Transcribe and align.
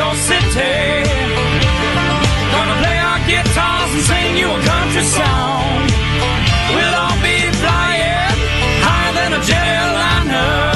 your 0.00 0.14
city. 0.14 1.04
Gonna 2.54 2.76
play 2.80 2.98
our 3.08 3.20
guitars 3.28 3.90
and 3.96 4.04
sing 4.08 4.32
you 4.40 4.48
a 4.48 4.60
country 4.72 5.04
song. 5.04 5.76
We'll 6.74 6.96
all 7.02 7.18
be 7.20 7.36
flying 7.60 8.38
higher 8.86 9.12
than 9.18 9.30
a 9.38 9.40
jetliner. 9.48 10.72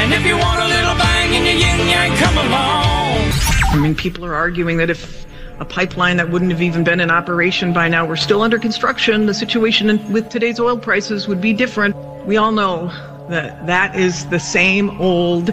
And 0.00 0.12
if 0.12 0.22
you 0.26 0.36
want 0.36 0.60
a 0.60 0.68
little 0.76 0.96
bang 1.00 1.32
in 1.32 1.42
your 1.48 1.58
yin 1.64 1.80
yang, 1.88 2.12
come 2.18 2.36
along. 2.36 3.32
I 3.72 3.78
mean, 3.80 3.94
people 3.94 4.22
are 4.26 4.34
arguing 4.34 4.76
that 4.76 4.90
if 4.90 5.24
a 5.58 5.64
pipeline 5.64 6.18
that 6.18 6.28
wouldn't 6.30 6.50
have 6.50 6.60
even 6.60 6.84
been 6.84 7.00
in 7.00 7.10
operation 7.10 7.72
by 7.72 7.88
now 7.88 8.04
were 8.04 8.16
still 8.16 8.42
under 8.42 8.58
construction, 8.58 9.24
the 9.24 9.34
situation 9.34 9.86
with 10.12 10.28
today's 10.28 10.60
oil 10.60 10.76
prices 10.76 11.26
would 11.26 11.40
be 11.40 11.54
different. 11.54 11.96
We 12.26 12.36
all 12.36 12.52
know 12.52 12.88
that 13.30 13.66
that 13.66 13.96
is 13.96 14.26
the 14.26 14.38
same 14.38 14.90
old 15.00 15.46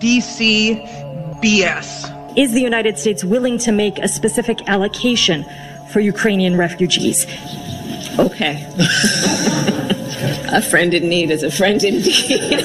DC 0.00 1.03
BS. 1.44 2.38
Is 2.38 2.54
the 2.54 2.62
United 2.62 2.98
States 2.98 3.22
willing 3.22 3.58
to 3.58 3.70
make 3.70 3.98
a 3.98 4.08
specific 4.08 4.66
allocation 4.66 5.44
for 5.90 6.00
Ukrainian 6.00 6.56
refugees? 6.56 7.26
Okay. 8.18 8.66
a 10.48 10.62
friend 10.62 10.94
in 10.94 11.06
need 11.06 11.30
is 11.30 11.42
a 11.42 11.50
friend 11.50 11.84
indeed. 11.84 12.64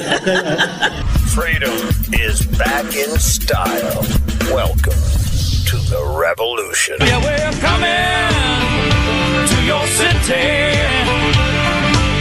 Freedom 1.36 1.76
is 2.14 2.46
back 2.56 2.86
in 2.96 3.18
style. 3.18 4.00
Welcome 4.48 5.02
to 5.70 5.76
the 5.92 6.02
revolution. 6.18 6.96
Yeah, 7.00 7.20
we're 7.20 7.52
coming 7.60 8.32
to 9.50 9.56
your 9.70 9.84
city. 10.00 10.48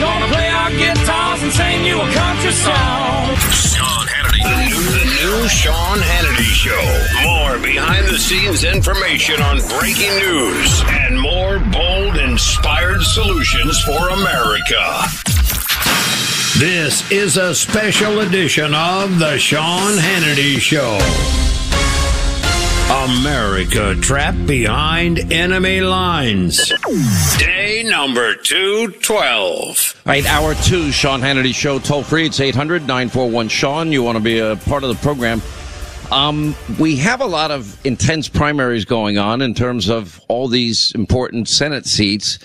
Gonna 0.04 0.28
play 0.28 0.50
our 0.60 0.72
guitars 0.72 1.42
and 1.42 1.54
sing 1.54 1.86
you 1.86 2.02
a 2.02 2.12
country 2.12 2.52
song. 2.52 3.36
Sean 3.48 4.09
Sean 5.48 6.00
Hannity 6.00 6.52
Show. 6.54 7.24
More 7.24 7.58
behind 7.60 8.08
the 8.08 8.18
scenes 8.18 8.64
information 8.64 9.42
on 9.42 9.60
breaking 9.80 10.12
news 10.18 10.84
and 10.88 11.20
more 11.20 11.60
bold, 11.60 12.18
inspired 12.18 13.02
solutions 13.02 13.80
for 13.82 14.10
America. 14.10 15.04
This 16.60 17.10
is 17.10 17.38
a 17.38 17.56
special 17.56 18.20
edition 18.20 18.74
of 18.74 19.18
The 19.20 19.38
Sean 19.38 19.94
Hannity 19.94 20.60
Show. 20.60 21.49
America 22.90 23.94
trapped 24.02 24.48
behind 24.48 25.32
enemy 25.32 25.80
lines. 25.80 26.74
Day 27.38 27.84
number 27.84 28.34
212. 28.34 30.02
All 30.06 30.12
right, 30.12 30.26
hour 30.26 30.56
two, 30.56 30.92
Sean 30.92 31.22
Hannity 31.22 31.54
Show, 31.54 31.78
toll 31.78 32.02
free. 32.02 32.26
It's 32.26 32.40
800 32.40 32.88
941 32.88 33.48
Sean. 33.50 33.92
You 33.92 34.02
want 34.02 34.18
to 34.18 34.24
be 34.24 34.40
a 34.40 34.56
part 34.56 34.84
of 34.84 34.90
the 34.90 34.96
program. 35.04 35.40
Um, 36.12 36.56
we 36.80 36.96
have 36.96 37.22
a 37.22 37.28
lot 37.28 37.52
of 37.52 37.80
intense 37.86 38.28
primaries 38.28 38.86
going 38.86 39.20
on 39.20 39.44
in 39.44 39.54
terms 39.54 39.88
of 39.88 40.20
all 40.28 40.48
these 40.48 40.92
important 40.96 41.48
Senate 41.48 41.86
seats. 41.86 42.40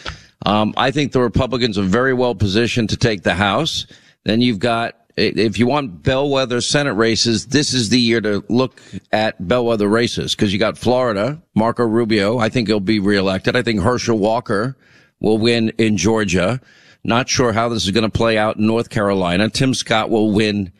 Um, 0.45 0.75
I 0.77 0.91
think 0.91 1.12
the 1.12 1.23
Republicans 1.23 1.79
are 1.79 1.84
very 1.84 2.12
well 2.12 2.34
positioned 2.34 2.91
to 2.91 2.98
take 2.98 3.23
the 3.23 3.34
House. 3.34 3.86
Then 4.25 4.42
you've 4.42 4.58
got 4.58 4.95
if 5.17 5.59
you 5.59 5.67
want 5.67 6.03
bellwether 6.03 6.61
Senate 6.61 6.95
races, 6.95 7.47
this 7.47 7.73
is 7.73 7.89
the 7.89 8.01
year 8.01 8.20
to 8.20 8.45
look 8.48 8.81
at 9.12 9.47
bellwether 9.47 9.89
races 9.89 10.34
because 10.34 10.53
you 10.53 10.59
got 10.59 10.77
Florida, 10.77 11.41
Marco 11.55 11.84
Rubio. 11.84 12.39
I 12.39 12.48
think 12.48 12.69
he'll 12.69 12.81
be 12.81 12.98
reelected. 12.98 13.55
I 13.55 13.62
think 13.62 13.81
Herschel 13.81 14.19
Walker 14.19 14.77
will 15.20 15.39
win 15.39 15.70
in 15.79 15.97
Georgia. 15.97 16.61
Not 17.05 17.29
sure 17.29 17.53
how 17.53 17.69
this 17.69 17.85
is 17.85 17.91
going 17.91 18.05
to 18.05 18.11
play 18.11 18.39
out 18.39 18.57
in 18.57 18.67
North 18.67 18.91
Carolina. 18.91 19.51
Tim 19.51 19.75
Scott 19.75 20.11
will 20.11 20.33
win 20.33 20.73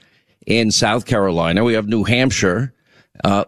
in 0.47 0.71
South 0.71 1.07
Carolina. 1.07 1.62
We 1.62 1.75
have 1.75 1.87
New 1.87 2.05
Hampshire. 2.05 2.73
Uh, 3.23 3.45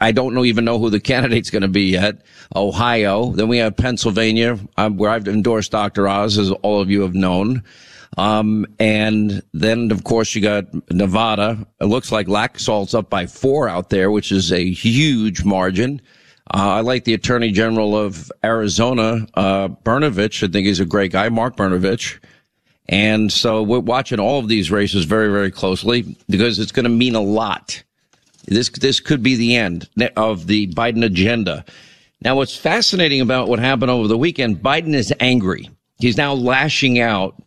I 0.00 0.12
don't 0.12 0.34
know 0.34 0.44
even 0.44 0.64
know 0.64 0.78
who 0.78 0.90
the 0.90 1.00
candidate's 1.00 1.50
going 1.50 1.62
to 1.62 1.68
be 1.68 1.84
yet. 1.84 2.22
Ohio. 2.54 3.32
Then 3.32 3.48
we 3.48 3.58
have 3.58 3.76
Pennsylvania, 3.76 4.58
um, 4.76 4.96
where 4.96 5.10
I've 5.10 5.26
endorsed 5.26 5.72
Dr. 5.72 6.06
Oz, 6.06 6.36
as 6.36 6.50
all 6.50 6.80
of 6.80 6.90
you 6.90 7.00
have 7.02 7.14
known. 7.14 7.62
Um, 8.16 8.66
and 8.78 9.42
then 9.52 9.90
of 9.90 10.04
course 10.04 10.34
you 10.34 10.40
got 10.40 10.64
Nevada. 10.90 11.66
It 11.80 11.86
looks 11.86 12.10
like 12.10 12.26
Laxalt's 12.26 12.94
up 12.94 13.10
by 13.10 13.26
four 13.26 13.68
out 13.68 13.90
there, 13.90 14.10
which 14.10 14.32
is 14.32 14.52
a 14.52 14.70
huge 14.70 15.44
margin. 15.44 16.00
Uh, 16.54 16.74
I 16.74 16.80
like 16.80 17.04
the 17.04 17.14
Attorney 17.14 17.50
General 17.50 17.96
of 17.96 18.30
Arizona, 18.44 19.26
uh, 19.34 19.68
Brnovich. 19.68 20.48
I 20.48 20.50
think 20.50 20.66
he's 20.66 20.80
a 20.80 20.86
great 20.86 21.12
guy, 21.12 21.28
Mark 21.28 21.56
Brnovich. 21.56 22.18
And 22.88 23.32
so 23.32 23.62
we're 23.62 23.80
watching 23.80 24.20
all 24.20 24.38
of 24.38 24.48
these 24.48 24.70
races 24.70 25.04
very, 25.04 25.30
very 25.30 25.50
closely 25.50 26.16
because 26.28 26.58
it's 26.60 26.70
going 26.70 26.84
to 26.84 26.90
mean 26.90 27.16
a 27.16 27.20
lot. 27.20 27.82
This, 28.46 28.68
this 28.68 29.00
could 29.00 29.24
be 29.24 29.34
the 29.34 29.56
end 29.56 29.88
of 30.16 30.46
the 30.46 30.68
Biden 30.68 31.04
agenda. 31.04 31.64
Now, 32.22 32.36
what's 32.36 32.56
fascinating 32.56 33.20
about 33.20 33.48
what 33.48 33.58
happened 33.58 33.90
over 33.90 34.06
the 34.06 34.16
weekend, 34.16 34.62
Biden 34.62 34.94
is 34.94 35.12
angry. 35.18 35.68
He's 35.98 36.16
now 36.16 36.32
lashing 36.32 37.00
out 37.00 37.42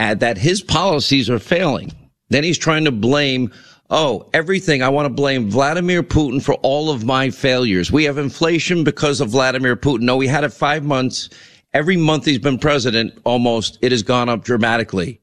that 0.00 0.38
his 0.38 0.62
policies 0.62 1.28
are 1.28 1.38
failing. 1.38 1.92
Then 2.30 2.44
he's 2.44 2.58
trying 2.58 2.84
to 2.84 2.92
blame, 2.92 3.52
oh, 3.90 4.28
everything. 4.32 4.82
I 4.82 4.88
want 4.88 5.06
to 5.06 5.12
blame 5.12 5.50
Vladimir 5.50 6.02
Putin 6.02 6.42
for 6.42 6.54
all 6.56 6.90
of 6.90 7.04
my 7.04 7.30
failures. 7.30 7.92
We 7.92 8.04
have 8.04 8.18
inflation 8.18 8.84
because 8.84 9.20
of 9.20 9.30
Vladimir 9.30 9.76
Putin. 9.76 10.02
No, 10.02 10.16
we 10.16 10.26
had 10.26 10.44
it 10.44 10.52
five 10.52 10.84
months. 10.84 11.28
Every 11.74 11.96
month 11.96 12.24
he's 12.24 12.38
been 12.38 12.58
president, 12.58 13.20
almost, 13.24 13.78
it 13.82 13.92
has 13.92 14.02
gone 14.02 14.28
up 14.28 14.42
dramatically. 14.44 15.20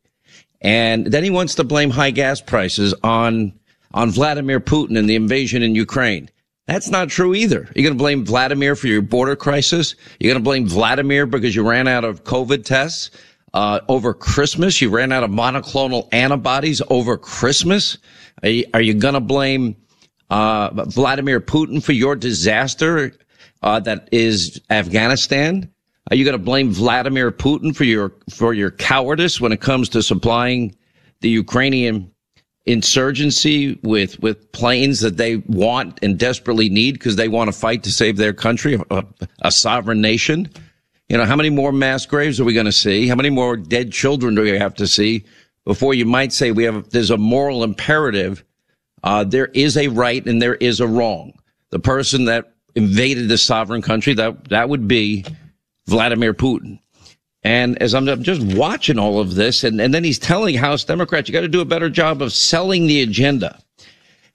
And 0.62 1.08
then 1.08 1.24
he 1.24 1.30
wants 1.30 1.56
to 1.56 1.64
blame 1.64 1.90
high 1.90 2.12
gas 2.12 2.42
prices 2.42 2.94
on, 3.04 3.54
on 3.94 4.12
Vladimir 4.12 4.60
Putin 4.60 4.98
and 4.98 5.10
the 5.10 5.16
invasion 5.16 5.62
in 5.62 5.76
Ukraine. 5.76 6.30
That's 6.68 6.90
not 6.90 7.10
true 7.10 7.34
either. 7.34 7.70
You're 7.74 7.84
going 7.84 7.98
to 7.98 8.04
blame 8.04 8.26
Vladimir 8.26 8.76
for 8.76 8.88
your 8.88 9.02
border 9.02 9.36
crisis. 9.36 9.96
You're 10.20 10.34
going 10.34 10.44
to 10.44 10.44
blame 10.44 10.68
Vladimir 10.68 11.26
because 11.26 11.56
you 11.56 11.68
ran 11.68 11.88
out 11.88 12.04
of 12.04 12.26
COVID 12.26 12.66
tests. 12.66 13.12
Uh, 13.54 13.80
over 13.88 14.14
Christmas, 14.14 14.82
you 14.82 14.90
ran 14.90 15.12
out 15.12 15.24
of 15.24 15.30
monoclonal 15.30 16.08
antibodies 16.12 16.82
over 16.90 17.18
Christmas. 17.18 17.98
Are 18.44 18.50
you, 18.50 18.66
you 18.80 18.94
going 18.94 19.14
to 19.14 19.20
blame 19.20 19.76
uh, 20.30 20.70
Vladimir 20.86 21.40
Putin 21.40 21.82
for 21.82 21.94
your 21.94 22.16
disaster 22.16 23.14
uh, 23.64 23.80
that 23.80 24.10
is 24.12 24.62
Afghanistan? 24.70 25.72
Are 26.10 26.16
you 26.16 26.24
going 26.24 26.38
to 26.38 26.44
blame 26.44 26.72
Vladimir 26.72 27.32
Putin 27.32 27.76
for 27.76 27.84
your 27.84 28.14
for 28.30 28.54
your 28.54 28.72
cowardice 28.72 29.42
when 29.42 29.52
it 29.52 29.60
comes 29.60 29.90
to 29.90 30.02
supplying 30.02 30.76
the 31.22 31.30
Ukrainian 31.30 32.12
insurgency 32.66 33.80
with 33.84 34.20
with 34.22 34.52
planes 34.52 35.00
that 35.02 35.18
they 35.18 35.38
want 35.48 36.00
and 36.02 36.18
desperately 36.18 36.70
need 36.70 36.94
because 36.94 37.16
they 37.16 37.28
want 37.28 37.50
to 37.50 37.58
fight 37.58 37.84
to 37.84 37.92
save 37.92 38.18
their 38.18 38.34
country, 38.34 38.80
a, 38.90 39.06
a 39.42 39.52
sovereign 39.52 40.00
nation? 40.00 40.50
You 41.10 41.18
know, 41.18 41.26
how 41.26 41.36
many 41.36 41.50
more 41.50 41.72
mass 41.72 42.06
graves 42.06 42.40
are 42.40 42.44
we 42.44 42.54
going 42.54 42.66
to 42.66 42.72
see? 42.72 43.08
How 43.08 43.16
many 43.16 43.30
more 43.30 43.56
dead 43.56 43.92
children 43.92 44.36
do 44.36 44.42
we 44.42 44.58
have 44.58 44.76
to 44.76 44.88
see 44.88 45.24
before 45.68 45.94
you 45.94 46.06
might 46.06 46.32
say 46.32 46.52
we 46.52 46.64
have, 46.64 46.90
there's 46.92 47.12
a 47.12 47.18
moral 47.18 47.64
imperative. 47.64 48.44
Uh, 49.04 49.26
there 49.26 49.48
is 49.48 49.76
a 49.76 49.90
right 49.90 50.26
and 50.26 50.42
there 50.42 50.56
is 50.56 50.80
a 50.80 50.88
wrong. 50.88 51.34
The 51.72 51.80
person 51.80 52.26
that 52.26 52.54
invaded 52.76 53.28
the 53.28 53.38
sovereign 53.38 53.82
country, 53.82 54.14
that, 54.14 54.48
that 54.50 54.70
would 54.70 54.88
be 54.88 55.26
Vladimir 55.86 56.34
Putin. 56.34 56.80
And 57.44 57.82
as 57.82 57.94
I'm 57.94 58.24
just 58.24 58.42
watching 58.58 58.98
all 58.98 59.20
of 59.20 59.36
this, 59.36 59.64
and, 59.64 59.80
and 59.82 59.94
then 59.94 60.06
he's 60.06 60.20
telling 60.20 60.56
House 60.56 60.86
Democrats, 60.86 61.28
you 61.28 61.34
got 61.34 61.42
to 61.42 61.48
do 61.50 61.62
a 61.62 61.66
better 61.66 61.90
job 61.90 62.22
of 62.22 62.32
selling 62.32 62.88
the 62.88 63.02
agenda. 63.02 63.60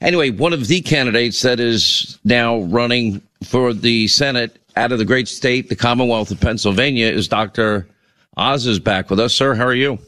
Anyway, 0.03 0.31
one 0.31 0.53
of 0.53 0.69
the 0.69 0.83
candidates 0.83 1.41
that 1.43 1.61
is 1.61 2.19
now 2.25 2.61
running 2.63 3.23
for 3.45 3.73
the 3.73 4.07
Senate 4.09 4.59
out 4.77 4.93
of 4.93 4.99
the 4.99 5.05
great 5.05 5.29
state, 5.29 5.69
the 5.69 5.77
Commonwealth 5.77 6.31
of 6.31 6.41
Pennsylvania, 6.41 7.07
is 7.07 7.29
Dr. 7.29 7.89
Oz 8.37 8.67
is 8.67 8.79
back 8.79 9.11
with 9.11 9.21
us. 9.21 9.35
Sir, 9.35 9.55
how 9.55 9.67
are 9.67 9.75
you? 9.75 9.99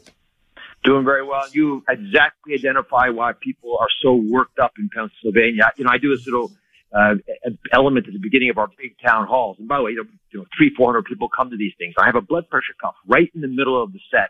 Doing 0.83 1.05
very 1.05 1.25
well. 1.25 1.43
You 1.51 1.83
exactly 1.89 2.53
identify 2.53 3.09
why 3.09 3.33
people 3.39 3.77
are 3.79 3.87
so 4.01 4.15
worked 4.15 4.59
up 4.59 4.73
in 4.77 4.89
Pennsylvania. 4.89 5.71
You 5.77 5.85
know, 5.85 5.91
I 5.91 5.97
do 5.97 6.15
this 6.15 6.25
little 6.25 6.51
uh, 6.93 7.15
element 7.73 8.07
at 8.07 8.13
the 8.13 8.19
beginning 8.19 8.49
of 8.49 8.57
our 8.57 8.69
big 8.77 8.95
town 9.03 9.27
halls. 9.27 9.57
And 9.59 9.67
by 9.67 9.77
the 9.77 9.83
way, 9.83 9.91
you 9.91 10.05
know, 10.33 10.45
three, 10.57 10.73
four 10.75 10.87
hundred 10.91 11.05
people 11.05 11.27
come 11.27 11.49
to 11.49 11.57
these 11.57 11.73
things. 11.77 11.95
I 11.97 12.05
have 12.05 12.15
a 12.15 12.21
blood 12.21 12.49
pressure 12.49 12.73
cuff 12.81 12.95
right 13.07 13.29
in 13.33 13.41
the 13.41 13.47
middle 13.47 13.81
of 13.81 13.93
the 13.93 13.99
set. 14.11 14.29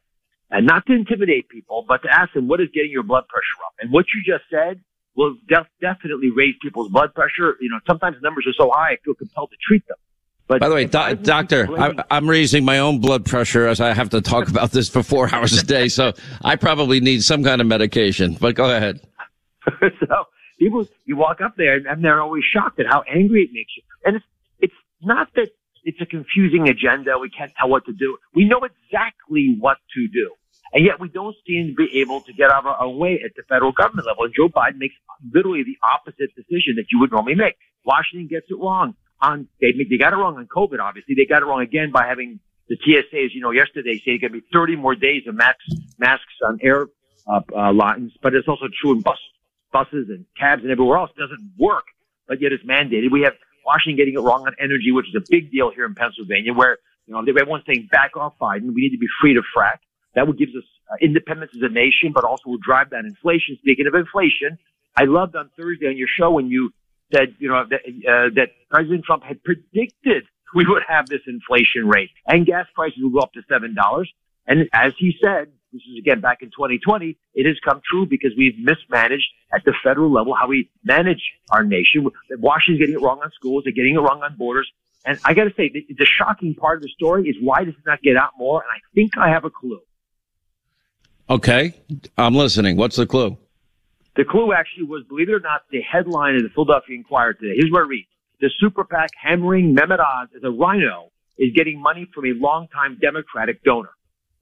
And 0.52 0.66
not 0.66 0.86
to 0.86 0.94
intimidate 0.94 1.50
people, 1.50 1.84
but 1.88 2.04
to 2.04 2.10
ask 2.10 2.34
them, 2.34 2.48
what 2.48 2.62
is 2.62 2.70
getting 2.74 2.92
your 2.92 3.04
blood 3.04 3.28
pressure 3.28 3.66
up? 3.66 3.74
And 3.80 3.92
what 3.92 4.06
you 4.14 4.22
just 4.26 4.46
said 4.50 4.80
will 5.16 5.36
def- 5.48 5.68
definitely 5.82 6.30
raise 6.30 6.56
people's 6.62 6.90
blood 6.90 7.14
pressure. 7.14 7.58
You 7.60 7.70
know, 7.70 7.80
sometimes 7.88 8.18
the 8.18 8.22
numbers 8.22 8.46
are 8.48 8.54
so 8.54 8.72
high, 8.72 8.92
I 8.92 8.98
feel 9.04 9.16
compelled 9.16 9.50
to 9.52 9.58
treat 9.68 9.86
them. 9.88 9.98
But 10.48 10.60
By 10.60 10.70
the 10.70 10.76
way, 10.76 10.86
do- 10.86 11.16
doctor, 11.16 11.68
I, 11.78 11.94
I'm 12.12 12.30
raising 12.30 12.64
my 12.66 12.80
own 12.80 13.00
blood 13.00 13.26
pressure 13.26 13.68
as 13.68 13.82
I 13.82 13.94
have 13.94 14.10
to 14.10 14.22
talk 14.22 14.48
about 14.48 14.72
this 14.72 14.90
for 14.90 15.02
four 15.02 15.28
hours 15.34 15.54
a 15.58 15.66
day. 15.66 15.88
So 15.88 16.14
I 16.44 16.56
probably 16.56 17.00
need 17.00 17.24
some 17.24 17.44
kind 17.44 17.62
of 17.62 17.68
medication, 17.68 18.38
but 18.40 18.54
go 18.56 18.70
ahead. 18.76 19.02
so 19.82 20.26
people, 20.60 20.88
you 21.06 21.18
walk 21.18 21.42
up 21.42 21.56
there 21.58 21.76
and 21.76 22.04
they're 22.04 22.22
always 22.22 22.44
shocked 22.44 22.80
at 22.80 22.86
how 22.88 23.04
angry 23.12 23.44
it 23.44 23.50
makes 23.54 23.76
you. 23.76 23.84
And 24.06 24.18
it's, 24.18 24.26
it's 24.60 24.74
not 25.02 25.30
that 25.36 25.50
it's 25.84 26.00
a 26.00 26.06
confusing 26.06 26.70
agenda. 26.70 27.18
We 27.20 27.30
can't 27.32 27.52
tell 27.60 27.70
what 27.70 27.86
to 27.86 27.94
do. 27.94 28.18
We 28.36 28.46
know 28.46 28.62
exactly 28.64 29.56
what 29.60 29.78
to 29.96 30.08
do. 30.08 30.32
And 30.74 30.86
yet 30.86 31.00
we 31.00 31.10
don't 31.10 31.36
seem 31.48 31.70
to 31.70 31.74
be 31.74 32.02
able 32.02 32.22
to 32.22 32.34
get 32.34 32.52
out 32.52 32.60
of 32.60 32.66
our 32.68 32.84
own 32.84 32.98
way 32.98 33.22
at 33.24 33.32
the 33.36 33.44
federal 33.50 33.72
government 33.72 34.08
level. 34.08 34.26
And 34.26 34.34
Joe 34.36 34.50
Biden 34.50 34.78
makes 34.78 34.96
literally 35.34 35.64
the 35.64 35.78
opposite 35.82 36.36
decision 36.36 36.76
that 36.76 36.86
you 36.92 37.00
would 37.00 37.12
normally 37.12 37.36
make. 37.36 37.56
Washington 37.86 38.28
gets 38.28 38.48
it 38.50 38.58
wrong 38.60 38.96
on, 39.22 39.48
they, 39.62 39.72
they 39.72 39.98
got 39.98 40.14
it 40.14 40.18
wrong 40.18 40.38
on 40.38 40.48
COVID, 40.48 40.80
obviously. 40.80 41.16
They 41.16 41.26
got 41.26 41.42
it 41.42 41.46
wrong 41.46 41.62
again 41.62 41.92
by 41.92 42.08
having 42.08 42.40
the 42.68 42.78
TSAs, 42.78 43.30
you 43.34 43.42
know, 43.42 43.52
yesterday 43.52 43.98
say 43.98 44.14
it's 44.14 44.22
going 44.22 44.34
to 44.34 44.42
be 44.42 44.46
30 44.52 44.76
more 44.76 44.96
days 44.96 45.24
of 45.28 45.36
masks, 45.36 45.66
masks 46.00 46.34
on 46.46 46.60
air 46.62 46.88
uh, 47.28 47.42
uh, 47.56 47.74
lines, 47.74 48.12
but 48.22 48.34
it's 48.34 48.48
also 48.48 48.66
true 48.82 48.94
in 48.94 49.02
bus, 49.02 49.20
buses 49.72 50.10
and 50.10 50.26
cabs 50.40 50.64
and 50.64 50.72
everywhere 50.72 50.98
else. 50.98 51.12
It 51.18 51.22
doesn't 51.22 51.52
work, 51.58 51.86
but 52.28 52.42
yet 52.42 52.52
it's 52.52 52.64
mandated. 52.64 53.12
We 53.12 53.22
have 53.22 53.34
Washington 53.66 53.98
getting 53.98 54.16
it 54.16 54.24
wrong 54.24 54.46
on 54.48 54.56
energy, 54.60 54.92
which 54.92 55.08
is 55.08 55.16
a 55.16 55.26
big 55.30 55.52
deal 55.52 55.72
here 55.76 55.86
in 55.86 55.96
Pennsylvania, 55.96 56.54
where, 56.54 56.78
you 57.06 57.14
know, 57.14 57.20
everyone's 57.20 57.64
saying 57.68 57.88
back 57.92 58.18
off 58.18 58.34
Biden. 58.42 58.74
We 58.74 58.82
need 58.82 58.92
to 58.92 58.98
be 58.98 59.10
free 59.22 59.34
to 59.34 59.42
frack. 59.56 59.80
That 60.16 60.28
would 60.28 60.38
give 60.38 60.50
us 60.50 60.64
uh, 60.92 60.96
independence 61.02 61.52
as 61.56 61.62
a 61.62 61.70
nation, 61.70 62.12
but 62.14 62.24
also 62.24 62.44
will 62.46 62.58
drive 62.58 62.92
down 62.92 63.06
inflation. 63.06 63.58
Speaking 63.60 63.86
of 63.88 63.96
inflation, 63.96 64.58
I 64.96 65.04
loved 65.06 65.36
on 65.36 65.50
Thursday 65.58 65.88
on 65.88 65.98
your 65.98 66.08
show 66.08 66.32
when 66.32 66.48
you 66.48 66.72
said, 67.16 67.36
you 67.40 67.50
know, 67.50 67.66
that, 67.70 67.82
uh, 67.86 68.30
that 68.36 68.50
President 68.70 69.06
Trump 69.06 69.24
had 69.24 69.44
predicted 69.44 70.24
we 70.56 70.66
would 70.66 70.84
have 70.88 71.08
this 71.08 71.22
inflation 71.28 71.88
rate 71.88 72.10
and 72.28 72.46
gas 72.46 72.66
prices 72.74 72.98
will 73.02 73.10
go 73.10 73.20
up 73.20 73.34
to 73.34 73.42
$7. 73.52 74.06
And 74.48 74.70
as 74.74 74.94
he 74.98 75.16
said, 75.22 75.52
this 75.74 75.82
is 75.82 75.98
again 76.00 76.22
back 76.22 76.42
in 76.42 76.50
2020, 76.50 77.18
it 77.34 77.46
has 77.46 77.58
come 77.64 77.82
true 77.90 78.06
because 78.06 78.32
we've 78.38 78.58
mismanaged 78.58 79.28
at 79.54 79.66
the 79.66 79.74
federal 79.84 80.12
level 80.12 80.34
how 80.34 80.48
we 80.48 80.70
manage 80.84 81.22
our 81.52 81.64
nation. 81.64 82.08
Washington's 82.40 82.80
getting 82.80 82.96
it 82.96 83.02
wrong 83.02 83.20
on 83.24 83.32
schools. 83.32 83.64
They're 83.66 83.74
getting 83.74 83.96
it 83.96 84.00
wrong 84.00 84.22
on 84.24 84.36
borders. 84.38 84.72
And 85.06 85.20
I 85.26 85.34
got 85.34 85.44
to 85.44 85.54
say, 85.56 85.70
the, 85.70 85.86
the 85.98 86.06
shocking 86.06 86.56
part 86.56 86.78
of 86.78 86.84
the 86.84 86.90
story 86.90 87.28
is 87.28 87.36
why 87.42 87.64
does 87.64 87.74
it 87.74 87.86
not 87.86 88.02
get 88.02 88.16
out 88.16 88.32
more? 88.38 88.62
And 88.62 88.70
I 88.72 88.80
think 88.96 89.18
I 89.18 89.30
have 89.30 89.46
a 89.46 89.50
clue. 89.50 89.82
Okay. 91.30 91.74
I'm 92.18 92.36
listening. 92.36 92.78
What's 92.78 92.96
the 92.96 93.06
clue? 93.06 93.38
The 94.16 94.24
clue 94.24 94.54
actually 94.54 94.84
was, 94.84 95.04
believe 95.10 95.30
it 95.30 95.34
or 95.34 95.40
not, 95.42 95.64
the 95.72 95.82
headline 95.82 96.36
of 96.36 96.44
the 96.44 96.50
Philadelphia 96.50 96.96
Inquirer 96.96 97.34
today. 97.34 97.56
Here's 97.58 97.72
where 97.72 97.84
it 97.84 97.88
reads. 97.88 98.08
The 98.40 98.50
super 98.60 98.84
PAC 98.84 99.10
hammering 99.22 99.76
Mehmet 99.76 100.00
Oz 100.00 100.30
as 100.36 100.44
a 100.44 100.52
rhino 100.52 101.12
is 101.38 101.52
getting 101.54 101.82
money 101.82 102.10
from 102.14 102.26
a 102.26 102.34
longtime 102.34 102.98
Democratic 103.02 103.64
donor, 103.64 103.90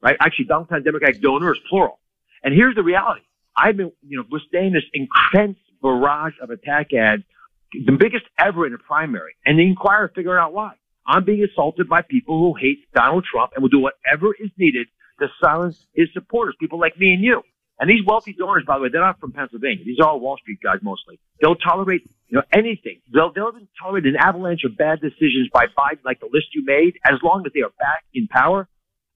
right? 0.01 0.15
Actually, 0.19 0.45
longtime 0.49 0.83
Democratic 0.83 1.21
donor 1.21 1.53
is 1.53 1.59
plural. 1.69 1.99
And 2.43 2.53
here's 2.53 2.75
the 2.75 2.83
reality. 2.83 3.21
I've 3.55 3.77
been, 3.77 3.91
you 4.07 4.17
know, 4.17 4.25
withstanding 4.29 4.73
this 4.73 4.83
intense 4.93 5.57
barrage 5.81 6.33
of 6.41 6.49
attack 6.49 6.93
ads, 6.93 7.23
the 7.71 7.91
biggest 7.93 8.25
ever 8.37 8.67
in 8.67 8.73
a 8.73 8.77
primary. 8.77 9.35
And 9.45 9.57
the 9.57 9.63
Inquirer 9.63 10.11
figured 10.15 10.37
out 10.37 10.53
why. 10.53 10.73
I'm 11.05 11.25
being 11.25 11.43
assaulted 11.43 11.89
by 11.89 12.01
people 12.01 12.39
who 12.39 12.57
hate 12.59 12.79
Donald 12.93 13.25
Trump 13.29 13.51
and 13.55 13.61
will 13.61 13.69
do 13.69 13.79
whatever 13.79 14.33
is 14.39 14.51
needed 14.57 14.87
to 15.19 15.27
silence 15.41 15.85
his 15.93 16.09
supporters, 16.13 16.55
people 16.59 16.79
like 16.79 16.97
me 16.97 17.13
and 17.13 17.23
you. 17.23 17.41
And 17.83 17.89
these 17.89 18.05
wealthy 18.07 18.31
donors, 18.31 18.63
by 18.65 18.77
the 18.77 18.83
way, 18.83 18.89
they're 18.89 19.01
not 19.01 19.19
from 19.19 19.33
Pennsylvania. 19.33 19.83
These 19.83 19.99
are 19.99 20.07
all 20.07 20.21
Wall 20.21 20.37
Street 20.37 20.59
guys 20.63 20.77
mostly. 20.81 21.19
They'll 21.41 21.57
tolerate, 21.57 22.09
you 22.29 22.37
know, 22.37 22.43
anything. 22.53 23.01
They'll, 23.13 23.33
they'll 23.33 23.51
even 23.53 23.67
tolerate 23.77 24.05
an 24.05 24.15
avalanche 24.15 24.63
of 24.63 24.77
bad 24.77 25.01
decisions 25.01 25.49
by 25.51 25.65
Biden, 25.77 25.99
like 26.05 26.21
the 26.21 26.29
list 26.31 26.55
you 26.55 26.63
made, 26.63 26.93
as 27.03 27.19
long 27.21 27.43
as 27.45 27.51
they 27.51 27.59
are 27.59 27.75
back 27.77 28.05
in 28.13 28.29
power. 28.29 28.69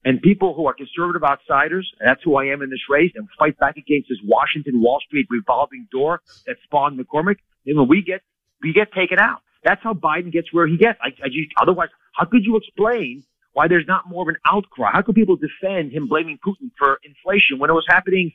And 0.04 0.20
people 0.20 0.52
who 0.52 0.66
are 0.66 0.74
conservative 0.74 1.24
outsiders, 1.24 1.90
and 1.98 2.10
that's 2.10 2.20
who 2.22 2.36
I 2.36 2.52
am 2.52 2.60
in 2.60 2.68
this 2.68 2.84
race, 2.90 3.10
and 3.14 3.26
fight 3.38 3.56
back 3.56 3.78
against 3.78 4.10
this 4.10 4.18
Washington 4.22 4.82
Wall 4.82 5.00
Street 5.00 5.28
revolving 5.30 5.88
door 5.90 6.20
that 6.46 6.56
spawned 6.64 7.00
McCormick. 7.00 7.38
And 7.64 7.78
when 7.78 7.88
we 7.88 8.02
get, 8.02 8.20
we 8.60 8.74
get 8.74 8.92
taken 8.92 9.18
out. 9.18 9.40
That's 9.64 9.82
how 9.82 9.94
Biden 9.94 10.30
gets 10.30 10.52
where 10.52 10.66
he 10.66 10.76
gets. 10.76 10.98
I, 11.00 11.08
I, 11.24 11.28
otherwise, 11.62 11.88
how 12.12 12.26
could 12.26 12.44
you 12.44 12.58
explain 12.58 13.24
why 13.54 13.66
there's 13.66 13.88
not 13.88 14.10
more 14.10 14.24
of 14.24 14.28
an 14.28 14.36
outcry? 14.44 14.90
How 14.92 15.00
could 15.00 15.14
people 15.14 15.36
defend 15.36 15.90
him 15.90 16.06
blaming 16.06 16.38
Putin 16.46 16.70
for 16.78 16.98
inflation 17.02 17.58
when 17.58 17.70
it 17.70 17.72
was 17.72 17.86
happening 17.88 18.34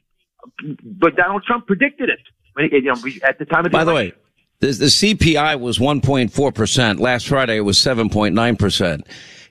but 0.83 1.15
Donald 1.15 1.43
Trump 1.43 1.67
predicted 1.67 2.09
it. 2.09 2.19
You 2.57 2.81
know, 2.81 2.95
at 3.23 3.39
the 3.39 3.45
time 3.45 3.65
of 3.65 3.71
the 3.71 3.77
By 3.77 3.83
the 3.83 3.93
way, 3.93 4.13
the, 4.59 4.67
the 4.67 4.85
CPI 4.85 5.59
was 5.59 5.79
1.4%. 5.79 6.99
Last 6.99 7.27
Friday, 7.27 7.57
it 7.57 7.61
was 7.61 7.77
7.9%. 7.77 9.01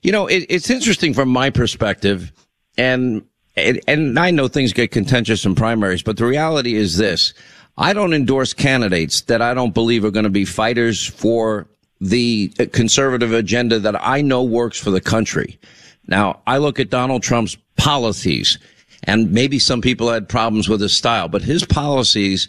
You 0.03 0.13
know, 0.13 0.27
it, 0.27 0.47
it's 0.49 0.71
interesting 0.71 1.13
from 1.15 1.29
my 1.29 1.51
perspective, 1.51 2.33
and, 2.79 3.25
and, 3.57 3.81
and 3.87 4.19
I 4.19 4.31
know 4.31 4.49
things 4.49 4.73
get 4.73 4.91
contentious 4.91 5.45
in 5.45 5.55
primaries, 5.55 6.03
but 6.03 6.17
the 6.17 6.25
reality 6.25 6.75
is 6.75 6.97
this. 6.97 7.35
I 7.77 7.93
don't 7.93 8.13
endorse 8.13 8.53
candidates 8.53 9.23
that 9.23 9.43
I 9.43 9.55
don't 9.55 9.75
believe 9.75 10.05
are 10.05 10.11
going 10.11 10.25
to 10.25 10.31
be 10.31 10.45
fighters 10.45 11.07
for 11.07 11.69
the 12.01 12.49
conservative 12.73 13.33
agenda 13.33 13.79
that 13.79 13.95
I 14.05 14.23
know 14.23 14.43
works 14.43 14.79
for 14.79 14.91
the 14.91 15.01
country. 15.01 15.59
Now, 16.07 16.41
I 16.47 16.59
look 16.59 16.81
at 16.81 16.91
Donald 16.91 17.23
Trump's 17.23 17.57
policies 17.77 18.59
and 19.05 19.33
maybe 19.33 19.59
some 19.59 19.81
people 19.81 20.11
had 20.11 20.29
problems 20.29 20.69
with 20.69 20.81
his 20.81 20.97
style, 20.97 21.29
but 21.29 21.43
his 21.43 21.65
policies 21.65 22.49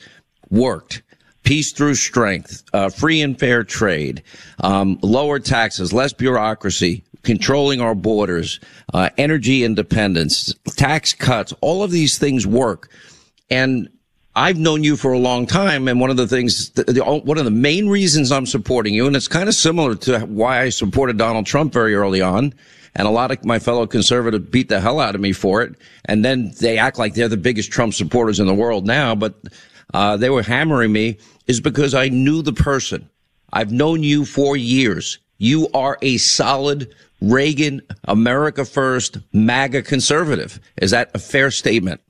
worked. 0.50 1.02
Peace 1.44 1.74
through 1.74 1.96
strength, 1.96 2.64
uh, 2.74 2.90
free 2.90 3.22
and 3.22 3.38
fair 3.38 3.64
trade, 3.64 4.24
um, 4.62 4.98
lower 5.02 5.40
taxes, 5.40 5.92
less 5.92 6.14
bureaucracy, 6.14 7.04
controlling 7.24 7.82
our 7.82 7.96
borders, 7.96 8.60
uh, 8.94 9.10
energy 9.18 9.64
independence, 9.64 10.54
tax 10.76 11.12
cuts. 11.14 11.54
All 11.60 11.84
of 11.84 11.92
these 11.92 12.18
things 12.18 12.48
work. 12.48 12.90
And 13.50 13.90
I've 14.36 14.58
known 14.58 14.84
you 14.84 14.96
for 14.96 15.12
a 15.12 15.20
long 15.20 15.46
time, 15.46 15.88
and 15.88 16.00
one 16.00 16.10
of 16.10 16.18
the 16.18 16.28
things, 16.28 16.70
the, 16.72 16.86
the, 16.86 17.04
one 17.04 17.38
of 17.38 17.46
the 17.46 17.52
main 17.52 17.88
reasons 17.88 18.32
I'm 18.32 18.48
supporting 18.48 18.94
you, 18.94 19.06
and 19.06 19.16
it's 19.16 19.28
kind 19.28 19.48
of 19.48 19.54
similar 19.54 19.96
to 19.96 20.20
why 20.22 20.62
I 20.62 20.70
supported 20.70 21.18
Donald 21.18 21.46
Trump 21.46 21.72
very 21.72 21.94
early 21.94 22.22
on, 22.22 22.54
and 22.96 23.08
a 23.08 23.12
lot 23.12 23.32
of 23.32 23.44
my 23.44 23.60
fellow 23.60 23.88
conservatives 23.88 24.50
beat 24.50 24.70
the 24.70 24.80
hell 24.80 25.00
out 25.00 25.16
of 25.16 25.22
me 25.22 25.34
for 25.34 25.62
it. 25.62 25.76
And 26.06 26.24
then 26.24 26.54
they 26.60 26.78
act 26.78 27.00
like 27.00 27.14
they're 27.14 27.28
the 27.28 27.38
biggest 27.38 27.72
Trump 27.72 27.94
supporters 27.94 28.40
in 28.40 28.48
the 28.48 28.54
world 28.54 28.86
now, 28.86 29.16
but 29.16 29.36
uh, 29.94 30.18
they 30.18 30.30
were 30.30 30.44
hammering 30.44 30.92
me 30.92 31.18
is 31.48 31.60
because 31.60 31.94
I 31.94 32.10
knew 32.10 32.42
the 32.42 32.54
person. 32.54 33.10
I've 33.52 33.72
known 33.72 34.04
you 34.04 34.26
for 34.26 34.58
years. 34.58 35.20
You 35.38 35.68
are 35.74 35.98
a 36.02 36.18
solid 36.18 36.94
Reagan, 37.22 37.82
America 38.06 38.66
First, 38.66 39.18
MAGA 39.32 39.84
conservative. 39.84 40.60
Is 40.78 40.92
that 40.92 41.12
a 41.14 41.20
fair 41.20 41.52
statement? 41.52 42.02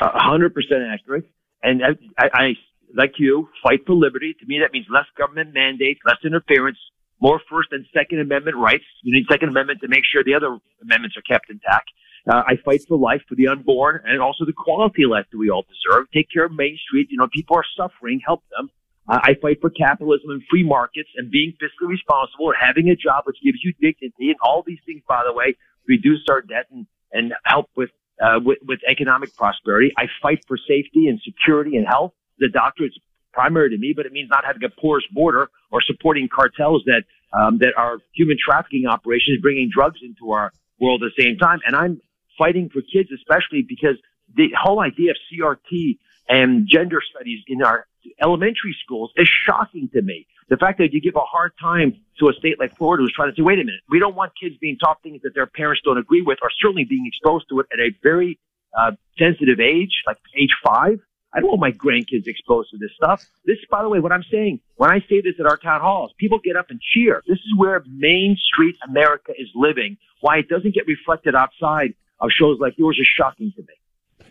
hundred 0.00 0.54
percent 0.54 0.82
accurate. 0.82 1.28
And 1.62 1.82
I, 1.82 2.22
I, 2.22 2.28
I, 2.32 2.54
like 2.94 3.14
you, 3.18 3.48
fight 3.62 3.80
for 3.86 3.94
liberty. 3.94 4.34
To 4.38 4.46
me, 4.46 4.60
that 4.60 4.72
means 4.72 4.86
less 4.90 5.06
government 5.16 5.54
mandates, 5.54 6.00
less 6.06 6.18
interference, 6.24 6.78
more 7.20 7.40
First 7.50 7.70
and 7.72 7.84
Second 7.92 8.20
Amendment 8.20 8.56
rights. 8.56 8.84
You 9.02 9.14
need 9.14 9.26
Second 9.30 9.48
Amendment 9.48 9.80
to 9.82 9.88
make 9.88 10.04
sure 10.10 10.22
the 10.22 10.34
other 10.34 10.58
amendments 10.82 11.16
are 11.16 11.22
kept 11.22 11.50
intact. 11.50 11.90
Uh, 12.28 12.42
I 12.46 12.56
fight 12.64 12.82
for 12.86 12.98
life 12.98 13.22
for 13.28 13.34
the 13.34 13.48
unborn 13.48 14.02
and 14.04 14.20
also 14.20 14.44
the 14.44 14.52
quality 14.52 15.04
of 15.04 15.10
life 15.10 15.26
that 15.32 15.38
we 15.38 15.50
all 15.50 15.64
deserve. 15.64 16.06
Take 16.12 16.28
care 16.30 16.44
of 16.44 16.52
Main 16.52 16.78
Street. 16.86 17.08
You 17.10 17.18
know, 17.18 17.28
people 17.32 17.56
are 17.56 17.64
suffering. 17.76 18.20
Help 18.24 18.42
them. 18.56 18.70
Uh, 19.08 19.18
I 19.22 19.34
fight 19.40 19.58
for 19.60 19.70
capitalism 19.70 20.30
and 20.30 20.42
free 20.50 20.62
markets 20.62 21.08
and 21.16 21.30
being 21.30 21.54
fiscally 21.62 21.88
responsible 21.88 22.50
and 22.50 22.56
having 22.60 22.90
a 22.90 22.96
job 22.96 23.24
which 23.24 23.38
gives 23.42 23.58
you 23.64 23.72
dignity 23.80 24.28
and 24.28 24.36
all 24.42 24.62
these 24.66 24.80
things, 24.84 25.02
by 25.08 25.22
the 25.26 25.32
way, 25.32 25.56
reduce 25.86 26.20
our 26.28 26.42
debt 26.42 26.66
and, 26.70 26.86
and 27.12 27.32
help 27.44 27.70
with, 27.74 27.88
uh, 28.22 28.38
with, 28.44 28.58
with 28.66 28.80
economic 28.86 29.34
prosperity. 29.34 29.90
I 29.96 30.04
fight 30.20 30.44
for 30.46 30.58
safety 30.58 31.08
and 31.08 31.18
security 31.24 31.76
and 31.76 31.86
health. 31.86 32.12
The 32.38 32.50
doctor, 32.50 32.84
it's 32.84 32.98
primary 33.38 33.70
to 33.70 33.78
me, 33.78 33.92
but 33.94 34.04
it 34.04 34.12
means 34.12 34.28
not 34.28 34.44
having 34.44 34.64
a 34.64 34.80
porous 34.80 35.04
border 35.12 35.48
or 35.70 35.80
supporting 35.80 36.28
cartels 36.28 36.82
that 36.86 37.02
um, 37.38 37.58
that 37.58 37.74
are 37.76 37.98
human 38.14 38.36
trafficking 38.42 38.86
operations, 38.86 39.40
bringing 39.40 39.70
drugs 39.72 40.00
into 40.02 40.32
our 40.32 40.50
world 40.80 41.02
at 41.04 41.12
the 41.14 41.22
same 41.22 41.36
time. 41.36 41.60
And 41.66 41.76
I'm 41.76 42.00
fighting 42.36 42.68
for 42.72 42.80
kids, 42.80 43.10
especially 43.14 43.62
because 43.62 43.96
the 44.34 44.48
whole 44.60 44.80
idea 44.80 45.10
of 45.12 45.16
CRT 45.28 45.98
and 46.28 46.66
gender 46.66 47.00
studies 47.14 47.40
in 47.46 47.62
our 47.62 47.86
elementary 48.22 48.74
schools 48.82 49.12
is 49.16 49.28
shocking 49.46 49.88
to 49.92 50.02
me. 50.02 50.26
The 50.48 50.56
fact 50.56 50.78
that 50.78 50.92
you 50.92 51.00
give 51.00 51.16
a 51.16 51.28
hard 51.36 51.52
time 51.60 51.94
to 52.20 52.28
a 52.28 52.32
state 52.32 52.58
like 52.58 52.76
Florida 52.76 53.02
who's 53.02 53.12
trying 53.14 53.30
to 53.30 53.36
say, 53.36 53.42
wait 53.42 53.58
a 53.58 53.64
minute, 53.64 53.82
we 53.90 53.98
don't 53.98 54.16
want 54.16 54.32
kids 54.40 54.56
being 54.60 54.78
taught 54.78 55.02
things 55.02 55.20
that 55.22 55.34
their 55.34 55.46
parents 55.46 55.82
don't 55.84 55.98
agree 55.98 56.22
with 56.22 56.38
or 56.42 56.50
certainly 56.60 56.84
being 56.84 57.04
exposed 57.06 57.44
to 57.50 57.60
it 57.60 57.66
at 57.72 57.78
a 57.78 57.90
very 58.02 58.38
uh, 58.78 58.92
sensitive 59.18 59.60
age, 59.60 59.92
like 60.06 60.16
age 60.36 60.54
five. 60.64 60.98
I 61.32 61.40
don't 61.40 61.48
want 61.50 61.60
my 61.60 61.72
grandkids 61.72 62.26
exposed 62.26 62.70
to 62.70 62.78
this 62.78 62.90
stuff. 62.96 63.24
This, 63.44 63.58
by 63.70 63.82
the 63.82 63.88
way, 63.88 64.00
what 64.00 64.12
I'm 64.12 64.24
saying, 64.30 64.60
when 64.76 64.90
I 64.90 65.00
say 65.08 65.20
this 65.20 65.34
at 65.38 65.46
our 65.46 65.58
town 65.58 65.80
halls, 65.80 66.12
people 66.18 66.38
get 66.42 66.56
up 66.56 66.70
and 66.70 66.80
cheer. 66.80 67.22
This 67.26 67.38
is 67.38 67.56
where 67.56 67.84
Main 67.86 68.36
Street 68.36 68.76
America 68.88 69.32
is 69.36 69.48
living. 69.54 69.98
Why 70.20 70.38
it 70.38 70.48
doesn't 70.48 70.74
get 70.74 70.86
reflected 70.86 71.34
outside 71.34 71.94
of 72.20 72.30
shows 72.30 72.58
like 72.60 72.78
yours 72.78 72.96
is 73.00 73.06
shocking 73.06 73.52
to 73.56 73.62
me. 73.62 74.26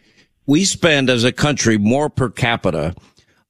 We 0.48 0.66
spend 0.66 1.10
as 1.10 1.24
a 1.24 1.32
country 1.32 1.78
more 1.78 2.10
per 2.10 2.30
capita 2.30 2.96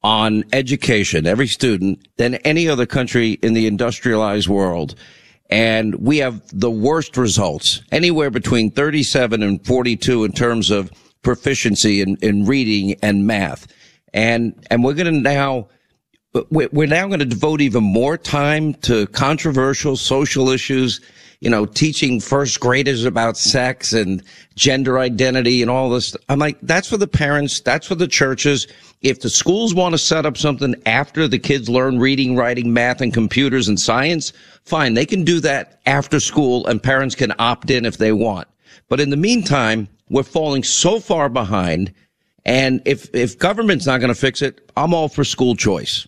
on 0.03 0.43
education, 0.51 1.25
every 1.25 1.47
student, 1.47 2.07
than 2.17 2.35
any 2.35 2.67
other 2.67 2.85
country 2.85 3.33
in 3.41 3.53
the 3.53 3.67
industrialized 3.67 4.47
world. 4.47 4.95
And 5.49 5.95
we 5.95 6.17
have 6.17 6.41
the 6.51 6.71
worst 6.71 7.15
results, 7.15 7.81
anywhere 7.91 8.29
between 8.29 8.71
37 8.71 9.41
and 9.41 9.65
42 9.65 10.25
in 10.25 10.31
terms 10.33 10.69
of 10.69 10.91
proficiency 11.27 11.99
in, 11.99 12.15
in 12.21 12.45
reading 12.45 12.97
and 13.01 13.27
math. 13.27 13.67
And, 14.13 14.65
and 14.71 14.81
we're 14.81 14.93
going 14.93 15.13
to 15.13 15.19
now, 15.19 15.67
we're 16.49 16.87
now 16.87 17.05
going 17.07 17.19
to 17.19 17.25
devote 17.25 17.59
even 17.59 17.83
more 17.83 18.17
time 18.17 18.73
to 18.75 19.07
controversial 19.07 19.97
social 19.97 20.47
issues 20.47 21.01
you 21.39 21.49
know, 21.49 21.65
teaching 21.65 22.19
first 22.19 22.59
graders 22.59 23.05
about 23.05 23.37
sex 23.37 23.93
and 23.93 24.23
gender 24.55 24.97
identity 24.97 25.61
and 25.61 25.69
all 25.69 25.89
this. 25.89 26.15
I'm 26.29 26.39
like, 26.39 26.57
that's 26.63 26.89
for 26.89 26.97
the 26.97 27.07
parents. 27.07 27.59
That's 27.59 27.85
for 27.85 27.95
the 27.95 28.07
churches. 28.07 28.67
If 29.01 29.21
the 29.21 29.29
schools 29.29 29.75
want 29.75 29.93
to 29.93 29.99
set 29.99 30.25
up 30.25 30.35
something 30.35 30.73
after 30.87 31.27
the 31.27 31.37
kids 31.37 31.69
learn 31.69 31.99
reading, 31.99 32.35
writing, 32.35 32.73
math, 32.73 33.01
and 33.01 33.13
computers 33.13 33.67
and 33.67 33.79
science, 33.79 34.33
fine. 34.63 34.95
They 34.95 35.05
can 35.05 35.23
do 35.23 35.39
that 35.41 35.79
after 35.85 36.19
school 36.19 36.65
and 36.65 36.81
parents 36.81 37.13
can 37.13 37.33
opt 37.37 37.69
in 37.69 37.85
if 37.85 37.97
they 37.97 38.11
want. 38.11 38.47
But 38.89 38.99
in 38.99 39.11
the 39.11 39.17
meantime, 39.17 39.87
we're 40.09 40.23
falling 40.23 40.63
so 40.63 40.99
far 40.99 41.29
behind. 41.29 41.93
And 42.45 42.81
if, 42.85 43.13
if 43.13 43.37
government's 43.37 43.85
not 43.85 43.99
going 43.99 44.13
to 44.13 44.19
fix 44.19 44.41
it, 44.41 44.71
I'm 44.77 44.93
all 44.93 45.09
for 45.09 45.23
school 45.23 45.55
choice. 45.55 46.07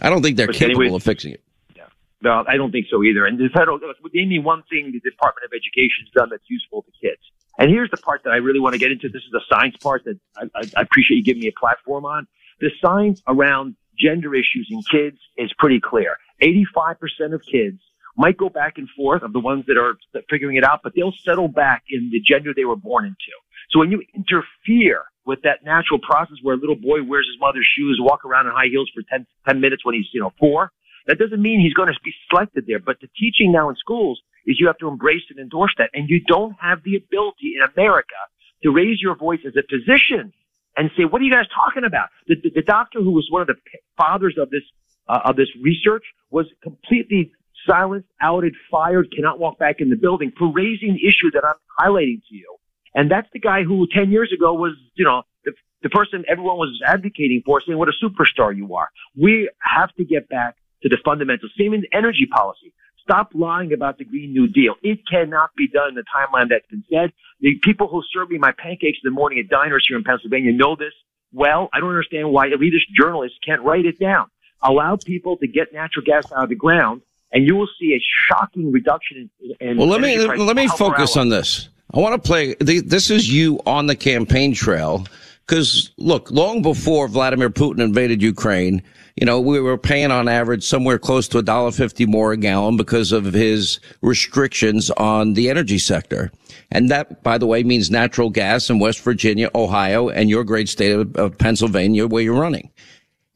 I 0.00 0.10
don't 0.10 0.22
think 0.22 0.36
they're 0.36 0.48
But 0.48 0.56
capable 0.56 0.82
anyway- 0.82 0.96
of 0.96 1.02
fixing 1.02 1.32
it. 1.34 1.42
Yeah. 1.76 1.84
No, 2.20 2.44
I 2.48 2.56
don't 2.56 2.72
think 2.72 2.86
so 2.90 3.02
either. 3.04 3.24
And 3.26 3.38
the 3.38 3.48
federal, 3.54 3.78
name 4.12 4.28
me 4.28 4.38
one 4.40 4.62
thing 4.68 4.90
the 4.92 4.98
Department 5.08 5.44
of 5.44 5.52
Education's 5.52 6.10
done 6.14 6.28
that's 6.30 6.48
useful 6.48 6.82
to 6.82 6.90
kids. 7.00 7.20
And 7.58 7.70
here's 7.70 7.90
the 7.90 7.98
part 7.98 8.22
that 8.24 8.30
I 8.30 8.36
really 8.36 8.58
want 8.58 8.72
to 8.72 8.78
get 8.78 8.90
into. 8.90 9.08
This 9.08 9.22
is 9.22 9.30
the 9.30 9.42
science 9.48 9.76
part 9.76 10.02
that 10.04 10.18
I, 10.36 10.42
I, 10.56 10.62
I 10.78 10.82
appreciate 10.82 11.18
you 11.18 11.22
giving 11.22 11.42
me 11.42 11.48
a 11.48 11.58
platform 11.58 12.04
on. 12.04 12.26
The 12.60 12.70
science 12.82 13.22
around 13.28 13.76
gender 13.96 14.34
issues 14.34 14.68
in 14.70 14.82
kids 14.90 15.18
is 15.36 15.52
pretty 15.58 15.78
clear. 15.80 16.16
85% 16.42 16.96
of 17.32 17.42
kids 17.42 17.80
might 18.16 18.36
go 18.36 18.48
back 18.48 18.74
and 18.76 18.88
forth 18.96 19.22
of 19.22 19.32
the 19.32 19.40
ones 19.40 19.64
that 19.66 19.76
are 19.76 19.96
figuring 20.30 20.56
it 20.56 20.64
out, 20.64 20.80
but 20.82 20.92
they'll 20.94 21.14
settle 21.24 21.48
back 21.48 21.84
in 21.90 22.10
the 22.12 22.20
gender 22.20 22.52
they 22.54 22.64
were 22.64 22.76
born 22.76 23.04
into. 23.04 23.32
So 23.70 23.78
when 23.78 23.90
you 23.90 24.02
interfere 24.14 25.02
with 25.26 25.42
that 25.42 25.64
natural 25.64 25.98
process 25.98 26.36
where 26.42 26.54
a 26.54 26.58
little 26.58 26.76
boy 26.76 27.02
wears 27.02 27.26
his 27.26 27.40
mother's 27.40 27.66
shoes, 27.76 27.98
walk 28.00 28.24
around 28.24 28.46
in 28.46 28.52
high 28.52 28.68
heels 28.70 28.90
for 28.94 29.02
10, 29.10 29.26
10 29.48 29.60
minutes 29.60 29.84
when 29.84 29.94
he's, 29.94 30.06
you 30.12 30.20
know, 30.20 30.32
four, 30.38 30.70
that 31.06 31.18
doesn't 31.18 31.40
mean 31.40 31.60
he's 31.60 31.74
going 31.74 31.88
to 31.88 31.98
be 32.04 32.12
selected 32.30 32.66
there. 32.66 32.78
But 32.78 33.00
the 33.00 33.08
teaching 33.18 33.52
now 33.52 33.68
in 33.68 33.76
schools 33.76 34.20
is 34.46 34.58
you 34.60 34.66
have 34.66 34.78
to 34.78 34.88
embrace 34.88 35.22
and 35.30 35.38
endorse 35.38 35.74
that. 35.78 35.90
And 35.94 36.08
you 36.08 36.20
don't 36.26 36.54
have 36.60 36.82
the 36.84 36.96
ability 36.96 37.56
in 37.56 37.62
America 37.74 38.20
to 38.62 38.70
raise 38.70 39.00
your 39.00 39.16
voice 39.16 39.40
as 39.46 39.54
a 39.56 39.62
physician 39.62 40.32
and 40.76 40.90
say, 40.96 41.04
what 41.04 41.20
are 41.20 41.24
you 41.24 41.32
guys 41.32 41.46
talking 41.54 41.84
about? 41.84 42.08
The, 42.26 42.36
the, 42.42 42.50
the 42.56 42.62
doctor 42.62 43.00
who 43.00 43.12
was 43.12 43.28
one 43.30 43.42
of 43.42 43.48
the 43.48 43.56
fathers 43.96 44.36
of 44.38 44.50
this, 44.50 44.62
uh, 45.08 45.20
of 45.24 45.36
this 45.36 45.48
research 45.62 46.04
was 46.30 46.46
completely 46.62 47.32
silenced, 47.66 48.08
outed, 48.20 48.54
fired, 48.70 49.12
cannot 49.14 49.38
walk 49.38 49.58
back 49.58 49.80
in 49.80 49.90
the 49.90 49.96
building 49.96 50.32
for 50.38 50.52
raising 50.52 50.94
the 50.94 51.08
issue 51.08 51.30
that 51.32 51.44
I'm 51.44 51.54
highlighting 51.78 52.22
to 52.28 52.34
you. 52.34 52.56
And 52.94 53.10
that's 53.10 53.28
the 53.32 53.40
guy 53.40 53.64
who 53.64 53.86
10 53.92 54.10
years 54.10 54.32
ago 54.32 54.54
was, 54.54 54.72
you 54.94 55.04
know, 55.04 55.22
the, 55.44 55.52
the 55.82 55.88
person 55.88 56.24
everyone 56.28 56.56
was 56.56 56.80
advocating 56.86 57.42
for, 57.44 57.60
saying 57.60 57.78
what 57.78 57.88
a 57.88 58.04
superstar 58.04 58.56
you 58.56 58.74
are. 58.74 58.88
We 59.16 59.50
have 59.60 59.92
to 59.96 60.04
get 60.04 60.28
back 60.28 60.56
to 60.82 60.88
the 60.88 60.98
fundamentals. 61.04 61.52
Same 61.58 61.74
in 61.74 61.84
energy 61.92 62.26
policy. 62.30 62.72
Stop 63.02 63.32
lying 63.34 63.72
about 63.72 63.98
the 63.98 64.04
Green 64.04 64.32
New 64.32 64.46
Deal. 64.46 64.76
It 64.82 65.00
cannot 65.10 65.50
be 65.56 65.68
done 65.68 65.90
in 65.90 65.94
the 65.94 66.04
timeline 66.04 66.48
that's 66.48 66.66
been 66.68 66.84
said. 66.90 67.12
The 67.40 67.56
people 67.62 67.86
who 67.88 68.02
serve 68.14 68.30
me 68.30 68.38
my 68.38 68.52
pancakes 68.52 68.98
in 69.04 69.10
the 69.10 69.10
morning 69.10 69.38
at 69.40 69.48
diners 69.48 69.84
here 69.86 69.98
in 69.98 70.04
Pennsylvania 70.04 70.52
know 70.52 70.74
this 70.74 70.94
well. 71.32 71.68
I 71.74 71.80
don't 71.80 71.90
understand 71.90 72.30
why 72.30 72.48
elitist 72.48 72.88
journalists 72.98 73.38
can't 73.44 73.60
write 73.62 73.84
it 73.84 73.98
down. 73.98 74.28
Allow 74.62 74.96
people 74.96 75.36
to 75.38 75.46
get 75.46 75.74
natural 75.74 76.04
gas 76.06 76.32
out 76.32 76.44
of 76.44 76.48
the 76.48 76.54
ground, 76.54 77.02
and 77.34 77.44
you 77.46 77.56
will 77.56 77.68
see 77.78 77.94
a 77.94 78.00
shocking 78.28 78.72
reduction 78.72 79.28
in. 79.40 79.68
in 79.68 79.76
Well, 79.76 79.88
let 79.88 80.00
me 80.00 80.18
let 80.18 80.56
me 80.56 80.68
focus 80.68 81.16
on 81.16 81.28
this. 81.28 81.68
I 81.92 81.98
want 81.98 82.20
to 82.22 82.26
play. 82.26 82.54
th- 82.54 82.84
This 82.84 83.10
is 83.10 83.30
you 83.30 83.60
on 83.66 83.86
the 83.86 83.96
campaign 83.96 84.54
trail 84.54 85.04
because 85.46 85.90
look, 85.98 86.30
long 86.30 86.62
before 86.62 87.08
Vladimir 87.08 87.50
Putin 87.50 87.80
invaded 87.80 88.22
Ukraine, 88.22 88.82
you 89.16 89.26
know 89.26 89.40
we 89.40 89.60
were 89.60 89.76
paying 89.76 90.10
on 90.10 90.28
average 90.28 90.64
somewhere 90.64 90.98
close 90.98 91.28
to 91.28 91.38
a 91.38 91.42
dollar 91.42 91.72
fifty 91.72 92.06
more 92.06 92.32
a 92.32 92.36
gallon 92.36 92.76
because 92.76 93.12
of 93.12 93.24
his 93.32 93.80
restrictions 94.00 94.90
on 94.92 95.34
the 95.34 95.50
energy 95.50 95.78
sector, 95.78 96.30
and 96.70 96.90
that, 96.90 97.22
by 97.24 97.36
the 97.36 97.46
way, 97.46 97.64
means 97.64 97.90
natural 97.90 98.30
gas 98.30 98.70
in 98.70 98.78
West 98.78 99.00
Virginia, 99.00 99.50
Ohio, 99.54 100.08
and 100.08 100.30
your 100.30 100.44
great 100.44 100.68
state 100.68 100.92
of, 100.92 101.14
of 101.16 101.36
Pennsylvania, 101.36 102.06
where 102.06 102.22
you're 102.22 102.40
running. 102.40 102.70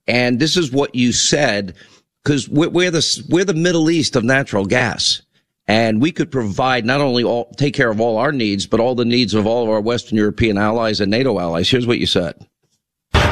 And 0.06 0.38
this 0.38 0.56
is 0.56 0.72
what 0.72 0.94
you 0.94 1.12
said 1.12 1.74
because 2.22 2.48
we're, 2.48 2.68
we're 2.68 2.90
the 2.90 3.26
we're 3.28 3.44
the 3.44 3.54
Middle 3.54 3.90
East 3.90 4.16
of 4.16 4.24
natural 4.24 4.66
gas, 4.66 5.22
and 5.66 6.00
we 6.00 6.12
could 6.12 6.30
provide 6.30 6.84
not 6.84 7.00
only 7.00 7.24
all 7.24 7.50
take 7.56 7.74
care 7.74 7.90
of 7.90 8.00
all 8.00 8.16
our 8.18 8.32
needs, 8.32 8.66
but 8.66 8.80
all 8.80 8.94
the 8.94 9.04
needs 9.04 9.34
of 9.34 9.46
all 9.46 9.64
of 9.64 9.70
our 9.70 9.80
Western 9.80 10.16
European 10.16 10.58
allies 10.58 11.00
and 11.00 11.10
NATO 11.10 11.38
allies. 11.38 11.70
Here's 11.70 11.86
what 11.86 11.98
you 11.98 12.06
said. 12.06 12.34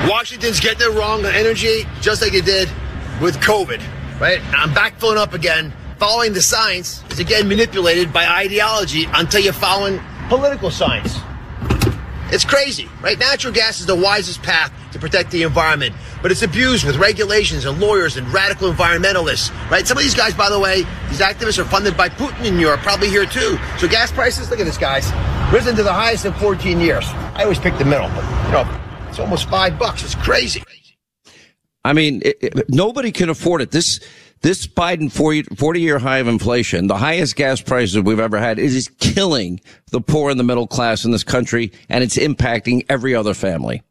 Washington's 0.08 0.60
getting 0.60 0.82
it 0.82 0.96
wrong 0.96 1.24
on 1.24 1.34
energy, 1.34 1.84
just 2.00 2.22
like 2.22 2.34
it 2.34 2.44
did 2.44 2.68
with 3.20 3.36
COVID, 3.38 3.82
right? 4.20 4.40
I'm 4.54 4.72
back 4.72 4.98
filling 4.98 5.18
up 5.18 5.32
again. 5.32 5.72
Following 5.98 6.34
the 6.34 6.42
science 6.42 7.02
is 7.10 7.18
again 7.18 7.48
manipulated 7.48 8.12
by 8.12 8.26
ideology 8.26 9.06
until 9.14 9.40
you're 9.40 9.52
following 9.52 10.00
political 10.28 10.70
science. 10.70 11.18
It's 12.32 12.44
crazy, 12.44 12.88
right? 13.02 13.18
Natural 13.18 13.52
gas 13.52 13.78
is 13.78 13.86
the 13.86 13.94
wisest 13.94 14.42
path 14.42 14.72
to 14.92 14.98
protect 14.98 15.30
the 15.30 15.44
environment, 15.44 15.94
but 16.22 16.32
it's 16.32 16.42
abused 16.42 16.84
with 16.84 16.96
regulations 16.96 17.64
and 17.66 17.78
lawyers 17.78 18.16
and 18.16 18.26
radical 18.32 18.72
environmentalists, 18.72 19.50
right? 19.70 19.86
Some 19.86 19.96
of 19.96 20.02
these 20.02 20.14
guys, 20.14 20.34
by 20.34 20.50
the 20.50 20.58
way, 20.58 20.82
these 21.08 21.20
activists 21.20 21.58
are 21.58 21.64
funded 21.64 21.96
by 21.96 22.08
Putin 22.08 22.44
in 22.46 22.58
Europe, 22.58 22.80
probably 22.80 23.08
here 23.08 23.26
too. 23.26 23.58
So 23.78 23.86
gas 23.88 24.10
prices, 24.10 24.50
look 24.50 24.58
at 24.58 24.66
this, 24.66 24.76
guys, 24.78 25.12
risen 25.52 25.76
to 25.76 25.84
the 25.84 25.92
highest 25.92 26.24
in 26.24 26.32
14 26.34 26.80
years. 26.80 27.04
I 27.34 27.44
always 27.44 27.60
pick 27.60 27.78
the 27.78 27.84
middle, 27.84 28.08
but 28.08 28.24
you 28.46 28.52
know, 28.52 28.80
it's 29.08 29.20
almost 29.20 29.48
five 29.48 29.78
bucks. 29.78 30.02
It's 30.02 30.16
crazy. 30.16 30.64
I 31.84 31.92
mean, 31.92 32.22
it, 32.24 32.36
it- 32.40 32.64
nobody 32.68 33.12
can 33.12 33.28
afford 33.28 33.62
it. 33.62 33.70
This 33.70 34.00
this 34.42 34.66
Biden 34.66 35.10
40 35.10 35.80
year 35.80 35.98
high 35.98 36.18
of 36.18 36.28
inflation, 36.28 36.86
the 36.86 36.96
highest 36.98 37.36
gas 37.36 37.60
prices 37.60 38.00
we've 38.00 38.20
ever 38.20 38.38
had, 38.38 38.58
it 38.58 38.72
is 38.72 38.88
killing 39.00 39.60
the 39.90 40.00
poor 40.00 40.30
and 40.30 40.38
the 40.38 40.44
middle 40.44 40.66
class 40.66 41.04
in 41.04 41.10
this 41.10 41.24
country, 41.24 41.72
and 41.88 42.04
it's 42.04 42.16
impacting 42.16 42.84
every 42.88 43.14
other 43.14 43.34
family. 43.34 43.82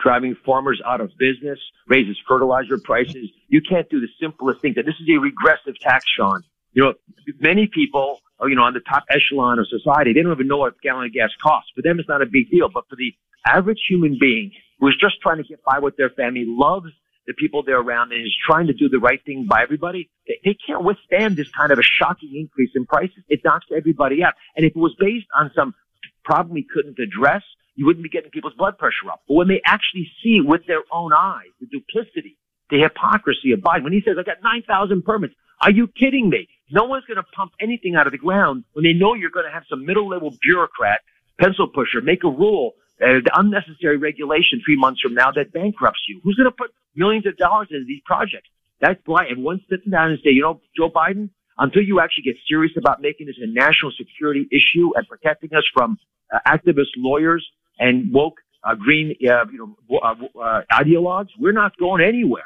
driving 0.00 0.34
farmers 0.44 0.80
out 0.86 1.00
of 1.00 1.10
business, 1.18 1.58
raises 1.88 2.18
fertilizer 2.26 2.78
prices. 2.78 3.28
You 3.48 3.60
can't 3.60 3.88
do 3.90 4.00
the 4.00 4.08
simplest 4.20 4.60
thing. 4.60 4.72
That 4.76 4.86
this 4.86 4.94
is 5.00 5.08
a 5.08 5.18
regressive 5.18 5.78
tax, 5.80 6.04
Sean. 6.16 6.42
You 6.72 6.84
know, 6.84 6.94
many 7.40 7.66
people, 7.66 8.20
are, 8.38 8.48
you 8.48 8.56
know, 8.56 8.62
on 8.62 8.74
the 8.74 8.80
top 8.80 9.04
echelon 9.10 9.58
of 9.58 9.66
society, 9.68 10.12
they 10.12 10.22
don't 10.22 10.32
even 10.32 10.48
know 10.48 10.58
what 10.58 10.72
a 10.72 10.76
gallon 10.82 11.06
of 11.06 11.12
gas 11.12 11.30
costs. 11.42 11.70
For 11.74 11.82
them, 11.82 11.98
it's 11.98 12.08
not 12.08 12.22
a 12.22 12.26
big 12.26 12.50
deal. 12.50 12.68
But 12.68 12.84
for 12.88 12.96
the 12.96 13.12
average 13.46 13.80
human 13.88 14.16
being 14.20 14.52
who 14.78 14.88
is 14.88 14.94
just 15.00 15.20
trying 15.20 15.36
to 15.38 15.42
get 15.42 15.62
by 15.64 15.78
with 15.78 15.96
their 15.96 16.10
family, 16.10 16.44
loves 16.46 16.92
the 17.30 17.34
people 17.34 17.62
they're 17.62 17.80
around, 17.80 18.12
and 18.12 18.26
is 18.26 18.36
trying 18.44 18.66
to 18.66 18.72
do 18.72 18.88
the 18.88 18.98
right 18.98 19.24
thing 19.24 19.46
by 19.48 19.62
everybody, 19.62 20.10
they, 20.26 20.40
they 20.44 20.56
can't 20.66 20.82
withstand 20.82 21.36
this 21.36 21.48
kind 21.50 21.70
of 21.70 21.78
a 21.78 21.82
shocking 21.82 22.34
increase 22.34 22.70
in 22.74 22.86
prices. 22.86 23.22
It 23.28 23.40
knocks 23.44 23.66
everybody 23.74 24.24
out. 24.24 24.34
And 24.56 24.66
if 24.66 24.74
it 24.74 24.78
was 24.78 24.94
based 24.98 25.26
on 25.38 25.52
some 25.54 25.74
problem 26.24 26.54
we 26.54 26.66
couldn't 26.74 26.98
address, 26.98 27.42
you 27.76 27.86
wouldn't 27.86 28.02
be 28.02 28.08
getting 28.08 28.30
people's 28.30 28.54
blood 28.54 28.78
pressure 28.78 29.08
up. 29.12 29.22
But 29.28 29.34
when 29.34 29.48
they 29.48 29.62
actually 29.64 30.10
see 30.22 30.40
with 30.44 30.66
their 30.66 30.82
own 30.90 31.12
eyes 31.12 31.54
the 31.60 31.66
duplicity, 31.66 32.36
the 32.68 32.80
hypocrisy 32.80 33.52
of 33.52 33.60
Biden, 33.60 33.84
when 33.84 33.92
he 33.92 34.02
says, 34.04 34.16
I 34.18 34.24
got 34.24 34.42
9,000 34.42 35.04
permits, 35.04 35.34
are 35.62 35.70
you 35.70 35.86
kidding 35.86 36.30
me? 36.30 36.48
No 36.70 36.84
one's 36.84 37.04
going 37.04 37.16
to 37.16 37.30
pump 37.34 37.52
anything 37.60 37.94
out 37.94 38.06
of 38.06 38.12
the 38.12 38.18
ground 38.18 38.64
when 38.72 38.84
they 38.84 38.92
know 38.92 39.14
you're 39.14 39.30
going 39.30 39.46
to 39.46 39.52
have 39.52 39.64
some 39.70 39.86
middle 39.86 40.08
level 40.08 40.34
bureaucrat, 40.42 41.00
pencil 41.40 41.68
pusher, 41.68 42.00
make 42.02 42.24
a 42.24 42.28
rule, 42.28 42.72
uh, 43.02 43.20
the 43.24 43.30
unnecessary 43.34 43.96
regulation 43.96 44.60
three 44.64 44.76
months 44.76 45.00
from 45.00 45.14
now 45.14 45.30
that 45.32 45.52
bankrupts 45.52 46.00
you. 46.08 46.20
Who's 46.22 46.36
going 46.36 46.50
to 46.50 46.56
put 46.56 46.70
millions 46.94 47.26
of 47.26 47.36
dollars 47.36 47.68
into 47.70 47.84
these 47.86 48.02
projects? 48.04 48.48
That's 48.80 49.00
why 49.06 49.26
everyone's 49.30 49.62
sitting 49.68 49.90
down 49.90 50.10
and 50.10 50.18
say, 50.24 50.30
you 50.30 50.42
know, 50.42 50.60
Joe 50.76 50.90
Biden, 50.90 51.30
until 51.58 51.82
you 51.82 52.00
actually 52.00 52.24
get 52.24 52.36
serious 52.48 52.72
about 52.76 53.02
making 53.02 53.26
this 53.26 53.36
a 53.40 53.46
national 53.46 53.92
security 53.92 54.48
issue 54.50 54.90
and 54.96 55.06
protecting 55.06 55.50
us 55.54 55.64
from 55.72 55.98
uh, 56.32 56.38
activist 56.46 56.92
lawyers 56.96 57.46
and 57.78 58.12
woke 58.12 58.38
uh, 58.64 58.74
green, 58.74 59.14
uh, 59.28 59.44
you 59.52 59.76
know, 59.88 59.98
uh, 59.98 60.14
uh, 60.38 60.62
ideologues, 60.72 61.28
we're 61.38 61.52
not 61.52 61.76
going 61.78 62.02
anywhere. 62.02 62.44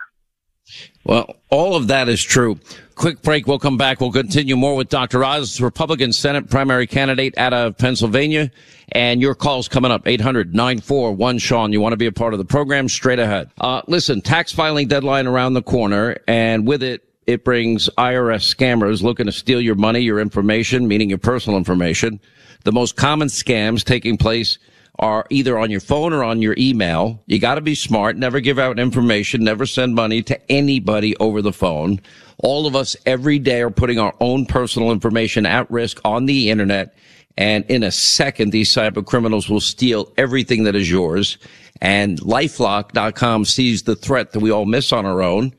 Well, 1.05 1.37
all 1.51 1.77
of 1.77 1.89
that 1.89 2.09
is 2.09 2.23
true. 2.23 2.59
Quick 2.95 3.23
break. 3.23 3.47
We'll 3.47 3.59
come 3.59 3.77
back. 3.77 4.01
We'll 4.01 4.13
continue 4.13 4.57
more 4.57 4.75
with 4.75 4.89
Dr. 4.89 5.23
Oz, 5.23 5.61
Republican 5.61 6.13
Senate 6.13 6.49
primary 6.49 6.87
candidate 6.87 7.37
out 7.37 7.53
of 7.53 7.77
Pennsylvania. 7.77 8.51
And 8.93 9.21
your 9.21 9.35
calls 9.35 9.69
coming 9.69 9.91
up. 9.91 10.05
800-941 10.05 11.41
Sean. 11.41 11.73
You 11.73 11.81
want 11.81 11.93
to 11.93 11.97
be 11.97 12.07
a 12.07 12.13
part 12.13 12.33
of 12.33 12.39
the 12.39 12.45
program? 12.45 12.89
Straight 12.89 13.19
ahead. 13.19 13.51
Uh, 13.59 13.83
listen, 13.87 14.23
tax 14.23 14.53
filing 14.53 14.89
deadline 14.89 15.27
around 15.27 15.55
the 15.55 15.63
corner. 15.63 16.17
And 16.27 16.67
with 16.67 16.83
it, 16.83 17.03
it 17.27 17.45
brings 17.45 17.89
IRS 17.99 18.55
scammers 18.55 19.03
looking 19.03 19.27
to 19.27 19.33
steal 19.33 19.61
your 19.61 19.75
money, 19.75 20.01
your 20.01 20.21
information, 20.21 20.87
meaning 20.89 21.09
your 21.09 21.19
personal 21.19 21.59
information. 21.59 22.21
The 22.65 22.73
most 22.73 22.97
common 22.97 23.29
scams 23.29 23.85
taking 23.85 24.17
place 24.17 24.59
are 24.99 25.27
either 25.31 25.59
on 25.59 25.71
your 25.71 25.81
phone 25.81 26.13
or 26.13 26.23
on 26.23 26.41
your 26.41 26.55
email. 26.57 27.23
You 27.27 27.39
got 27.39 27.57
to 27.57 27.61
be 27.61 27.75
smart. 27.75 28.17
Never 28.17 28.41
give 28.41 28.59
out 28.59 28.79
information. 28.79 29.43
Never 29.43 29.67
send 29.67 29.95
money 29.95 30.23
to 30.23 30.53
anybody 30.53 31.17
over 31.17 31.43
the 31.43 31.53
phone. 31.53 32.01
All 32.39 32.67
of 32.67 32.77
us 32.77 32.97
every 33.07 33.39
day 33.39 33.63
are 33.63 33.71
putting 33.71 33.99
our 33.99 34.15
own 34.21 34.47
personal 34.47 34.93
information 34.93 35.47
at 35.47 35.71
risk 35.71 36.01
on 36.05 36.27
the 36.27 36.51
internet. 36.51 36.97
And 37.37 37.65
in 37.67 37.83
a 37.83 37.91
second, 37.91 38.51
these 38.51 38.73
cyber 38.73 39.05
criminals 39.05 39.49
will 39.49 39.61
steal 39.61 40.13
everything 40.17 40.65
that 40.65 40.77
is 40.77 40.91
yours. 40.91 41.39
And 41.81 42.21
lifelock.com 42.21 43.45
sees 43.45 43.83
the 43.83 43.97
threat 43.97 44.33
that 44.33 44.41
we 44.41 44.53
all 44.53 44.67
miss 44.67 44.93
on 44.93 45.05
our 45.05 45.23
own 45.23 45.53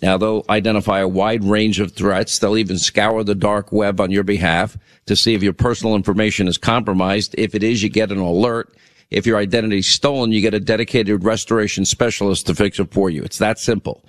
Now 0.00 0.16
they'll 0.16 0.44
identify 0.48 1.00
a 1.00 1.08
wide 1.08 1.44
range 1.44 1.78
of 1.78 1.92
threats. 1.92 2.38
They'll 2.38 2.56
even 2.56 2.78
scour 2.78 3.22
the 3.24 3.34
dark 3.34 3.72
web 3.72 4.00
on 4.00 4.10
your 4.10 4.24
behalf 4.24 4.78
to 5.06 5.14
see 5.14 5.34
if 5.34 5.42
your 5.42 5.52
personal 5.52 5.94
information 5.94 6.48
is 6.48 6.56
compromised. 6.56 7.34
If 7.36 7.54
it 7.54 7.62
is, 7.62 7.82
you 7.82 7.88
get 7.88 8.10
an 8.10 8.18
alert. 8.18 8.74
If 9.10 9.26
your 9.26 9.36
identity 9.36 9.78
is 9.78 9.86
stolen, 9.86 10.32
you 10.32 10.40
get 10.40 10.54
a 10.54 10.60
dedicated 10.60 11.24
restoration 11.24 11.84
specialist 11.84 12.46
to 12.46 12.54
fix 12.54 12.80
it 12.80 12.92
for 12.92 13.10
you. 13.10 13.22
It's 13.22 13.38
that 13.38 13.58
simple. 13.58 14.02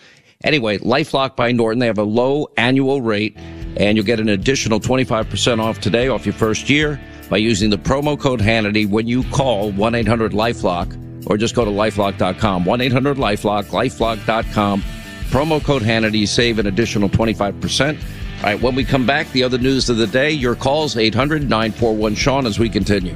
Anyway, 0.43 0.77
LifeLock 0.79 1.35
by 1.35 1.51
Norton, 1.51 1.79
they 1.79 1.87
have 1.87 1.97
a 1.97 2.03
low 2.03 2.47
annual 2.57 3.01
rate 3.01 3.37
and 3.77 3.97
you'll 3.97 4.05
get 4.05 4.19
an 4.19 4.29
additional 4.29 4.79
25% 4.79 5.59
off 5.59 5.79
today 5.79 6.07
off 6.07 6.25
your 6.25 6.33
first 6.33 6.69
year 6.69 6.99
by 7.29 7.37
using 7.37 7.69
the 7.69 7.77
promo 7.77 8.19
code 8.19 8.39
Hannity 8.39 8.87
when 8.87 9.07
you 9.07 9.23
call 9.25 9.71
1-800-LifeLock 9.73 11.29
or 11.29 11.37
just 11.37 11.55
go 11.55 11.63
to 11.63 11.71
lifelock.com. 11.71 12.65
1-800-LifeLock, 12.65 13.65
lifelock.com. 13.65 14.83
Promo 15.23 15.63
code 15.63 15.81
Hannity, 15.81 16.27
save 16.27 16.59
an 16.59 16.67
additional 16.67 17.09
25%. 17.09 17.97
All 17.97 18.43
right, 18.43 18.61
when 18.61 18.75
we 18.75 18.83
come 18.83 19.05
back, 19.05 19.31
the 19.31 19.43
other 19.43 19.57
news 19.57 19.89
of 19.89 19.97
the 19.97 20.07
day, 20.07 20.31
your 20.31 20.55
calls 20.55 20.95
800-941-SEAN 20.95 22.45
as 22.45 22.59
we 22.59 22.69
continue. 22.69 23.15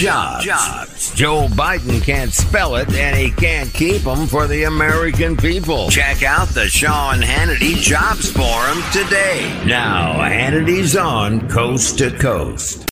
Jobs. 0.00 0.44
Jobs. 0.46 1.14
Joe 1.14 1.46
Biden 1.50 2.02
can't 2.02 2.32
spell 2.32 2.76
it 2.76 2.90
and 2.94 3.14
he 3.14 3.30
can't 3.32 3.70
keep 3.74 4.00
them 4.00 4.26
for 4.26 4.46
the 4.46 4.64
American 4.64 5.36
people. 5.36 5.90
Check 5.90 6.22
out 6.22 6.48
the 6.48 6.66
Sean 6.68 7.20
Hannity 7.20 7.74
Jobs 7.74 8.30
Forum 8.32 8.82
today. 8.92 9.62
Now, 9.66 10.14
Hannity's 10.14 10.96
on 10.96 11.46
coast 11.50 11.98
to 11.98 12.16
coast. 12.16 12.89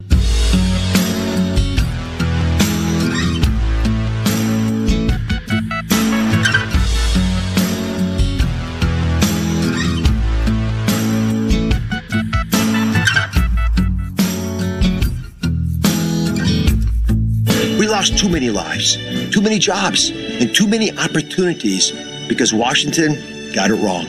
Lost 17.99 18.17
too 18.17 18.29
many 18.29 18.49
lives, 18.49 18.97
too 19.35 19.41
many 19.41 19.59
jobs, 19.59 20.11
and 20.11 20.55
too 20.55 20.69
many 20.69 20.97
opportunities 20.99 21.91
because 22.29 22.55
Washington 22.55 23.15
got 23.53 23.73
it 23.73 23.75
wrong. 23.75 24.09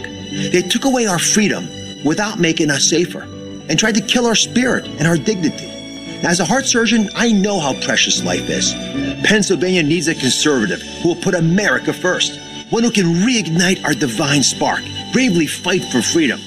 They 0.51 0.61
took 0.61 0.85
away 0.85 1.07
our 1.07 1.17
freedom 1.17 1.67
without 2.03 2.37
making 2.37 2.69
us 2.69 2.87
safer 2.87 3.23
and 3.67 3.79
tried 3.79 3.95
to 3.95 4.01
kill 4.01 4.27
our 4.27 4.35
spirit 4.35 4.85
and 4.85 5.07
our 5.07 5.17
dignity. 5.17 5.65
As 6.21 6.39
a 6.39 6.45
heart 6.45 6.67
surgeon, 6.67 7.09
I 7.15 7.31
know 7.31 7.59
how 7.59 7.73
precious 7.81 8.23
life 8.23 8.47
is. 8.47 8.73
Pennsylvania 9.25 9.81
needs 9.81 10.07
a 10.07 10.13
conservative 10.13 10.83
who 11.01 11.07
will 11.07 11.21
put 11.23 11.33
America 11.33 11.91
first, 11.91 12.39
one 12.69 12.83
who 12.83 12.91
can 12.91 13.25
reignite 13.25 13.83
our 13.83 13.95
divine 13.95 14.43
spark, 14.43 14.81
bravely 15.13 15.47
fight 15.47 15.83
for 15.85 16.03
freedom, 16.03 16.39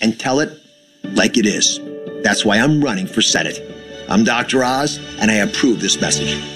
and 0.00 0.20
tell 0.20 0.38
it 0.38 0.62
like 1.02 1.38
it 1.38 1.46
is. 1.46 1.80
That's 2.22 2.44
why 2.44 2.58
I'm 2.58 2.80
running 2.80 3.08
for 3.08 3.20
Senate. 3.20 3.58
I'm 4.08 4.22
Dr. 4.22 4.62
Oz, 4.62 5.00
and 5.18 5.28
I 5.28 5.36
approve 5.36 5.80
this 5.80 6.00
message. 6.00 6.53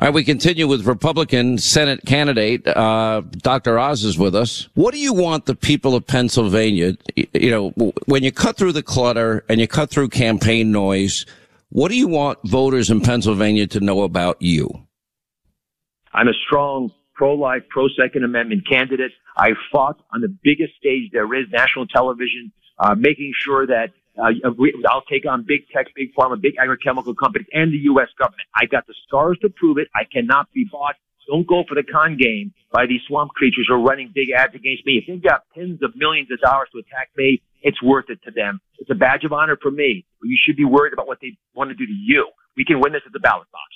All 0.00 0.06
right, 0.06 0.14
we 0.14 0.24
continue 0.24 0.66
with 0.66 0.86
Republican 0.86 1.58
Senate 1.58 2.06
candidate 2.06 2.66
uh, 2.66 3.20
Dr. 3.20 3.78
Oz 3.78 4.02
is 4.02 4.16
with 4.16 4.34
us. 4.34 4.66
What 4.72 4.94
do 4.94 4.98
you 4.98 5.12
want 5.12 5.44
the 5.44 5.54
people 5.54 5.94
of 5.94 6.06
Pennsylvania? 6.06 6.96
You 7.34 7.50
know, 7.50 7.92
when 8.06 8.22
you 8.22 8.32
cut 8.32 8.56
through 8.56 8.72
the 8.72 8.82
clutter 8.82 9.44
and 9.50 9.60
you 9.60 9.68
cut 9.68 9.90
through 9.90 10.08
campaign 10.08 10.72
noise, 10.72 11.26
what 11.68 11.90
do 11.90 11.98
you 11.98 12.08
want 12.08 12.38
voters 12.46 12.88
in 12.88 13.02
Pennsylvania 13.02 13.66
to 13.66 13.80
know 13.80 14.00
about 14.00 14.40
you? 14.40 14.70
I'm 16.14 16.28
a 16.28 16.34
strong 16.46 16.90
pro-life, 17.14 17.64
pro-Second 17.68 18.24
Amendment 18.24 18.66
candidate. 18.66 19.12
I 19.36 19.50
fought 19.70 20.00
on 20.14 20.22
the 20.22 20.34
biggest 20.42 20.76
stage 20.78 21.10
there 21.12 21.34
is, 21.34 21.44
national 21.52 21.86
television, 21.88 22.52
uh, 22.78 22.94
making 22.94 23.34
sure 23.36 23.66
that 23.66 23.90
uh, 24.20 24.50
I'll 24.88 25.02
take 25.02 25.26
on 25.28 25.44
big 25.46 25.68
tech, 25.74 25.86
big 25.94 26.14
pharma, 26.14 26.40
big 26.40 26.54
agrochemical 26.56 27.14
companies, 27.16 27.48
and 27.52 27.72
the 27.72 27.78
U.S. 27.94 28.08
government. 28.18 28.48
I 28.54 28.66
got 28.66 28.86
the 28.86 28.94
scars 29.06 29.38
to 29.42 29.48
prove 29.48 29.78
it. 29.78 29.88
I 29.94 30.04
cannot 30.04 30.52
be 30.52 30.66
bought. 30.70 30.96
Don't 31.28 31.46
go 31.46 31.62
for 31.68 31.74
the 31.74 31.84
con 31.84 32.16
game 32.16 32.52
by 32.72 32.86
these 32.86 33.00
swamp 33.06 33.30
creatures 33.32 33.66
who 33.68 33.74
are 33.74 33.80
running 33.80 34.10
big 34.12 34.30
ads 34.36 34.54
against 34.54 34.84
me. 34.84 34.98
If 34.98 35.04
they've 35.06 35.22
got 35.22 35.42
tens 35.54 35.80
of 35.82 35.94
millions 35.94 36.28
of 36.32 36.40
dollars 36.40 36.68
to 36.72 36.78
attack 36.78 37.10
me, 37.16 37.40
it's 37.62 37.80
worth 37.82 38.06
it 38.08 38.18
to 38.24 38.30
them. 38.32 38.60
It's 38.78 38.90
a 38.90 38.94
badge 38.94 39.24
of 39.24 39.32
honor 39.32 39.56
for 39.60 39.70
me. 39.70 40.04
But 40.20 40.28
you 40.28 40.36
should 40.44 40.56
be 40.56 40.64
worried 40.64 40.92
about 40.92 41.06
what 41.06 41.18
they 41.22 41.36
want 41.54 41.70
to 41.70 41.74
do 41.74 41.86
to 41.86 41.92
you. 41.92 42.28
We 42.56 42.64
can 42.64 42.80
win 42.80 42.92
this 42.92 43.02
at 43.06 43.12
the 43.12 43.20
ballot 43.20 43.46
box. 43.52 43.70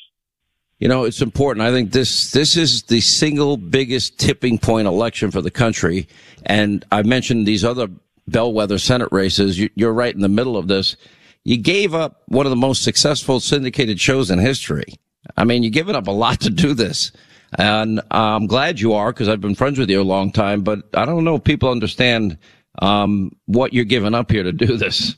You 0.79 0.89
know, 0.89 1.05
it's 1.05 1.23
important. 1.23 1.65
I 1.65 1.71
think 1.71 1.93
this 1.93 2.33
this 2.33 2.57
is 2.57 2.83
the 2.83 3.01
single 3.01 3.57
biggest 3.57 4.19
tipping 4.19 4.59
point 4.59 4.89
election 4.89 5.31
for 5.31 5.41
the 5.41 5.51
country. 5.51 6.09
And 6.45 6.85
I 6.91 7.03
mentioned 7.03 7.47
these 7.47 7.65
other 7.65 7.89
bellwether 8.27 8.79
Senate 8.79 9.09
races. 9.13 9.59
You, 9.59 9.71
you're 9.75 9.93
right 9.93 10.15
in 10.15 10.21
the 10.21 10.29
middle 10.29 10.57
of 10.57 10.69
this. 10.69 10.97
You 11.45 11.57
gave 11.57 11.95
up 11.95 12.23
one 12.27 12.47
of 12.47 12.51
the 12.51 12.57
most 12.57 12.83
successful 12.83 13.41
syndicated 13.41 14.01
shows 14.01 14.31
in 14.31 14.39
history. 14.39 14.95
I 15.37 15.45
mean, 15.45 15.63
you're 15.63 15.71
giving 15.71 15.95
up 15.95 16.07
a 16.07 16.13
lot 16.13 16.41
to 16.41 16.51
do 16.51 16.75
this. 16.75 17.13
And 17.57 18.01
I'm 18.11 18.47
glad 18.47 18.81
you 18.81 18.95
are 18.95 19.13
because 19.13 19.29
I've 19.29 19.41
been 19.41 19.55
friends 19.55 19.79
with 19.79 19.91
you 19.91 20.01
a 20.01 20.03
long 20.03 20.33
time, 20.33 20.63
but 20.63 20.89
I 20.95 21.05
don't 21.05 21.25
know 21.25 21.37
if 21.37 21.45
people 21.45 21.71
understand 21.71 22.39
um, 22.81 23.31
what 23.47 23.73
you're 23.73 23.85
giving 23.85 24.15
up 24.15 24.31
here 24.31 24.43
to 24.43 24.53
do 24.53 24.77
this. 24.77 25.15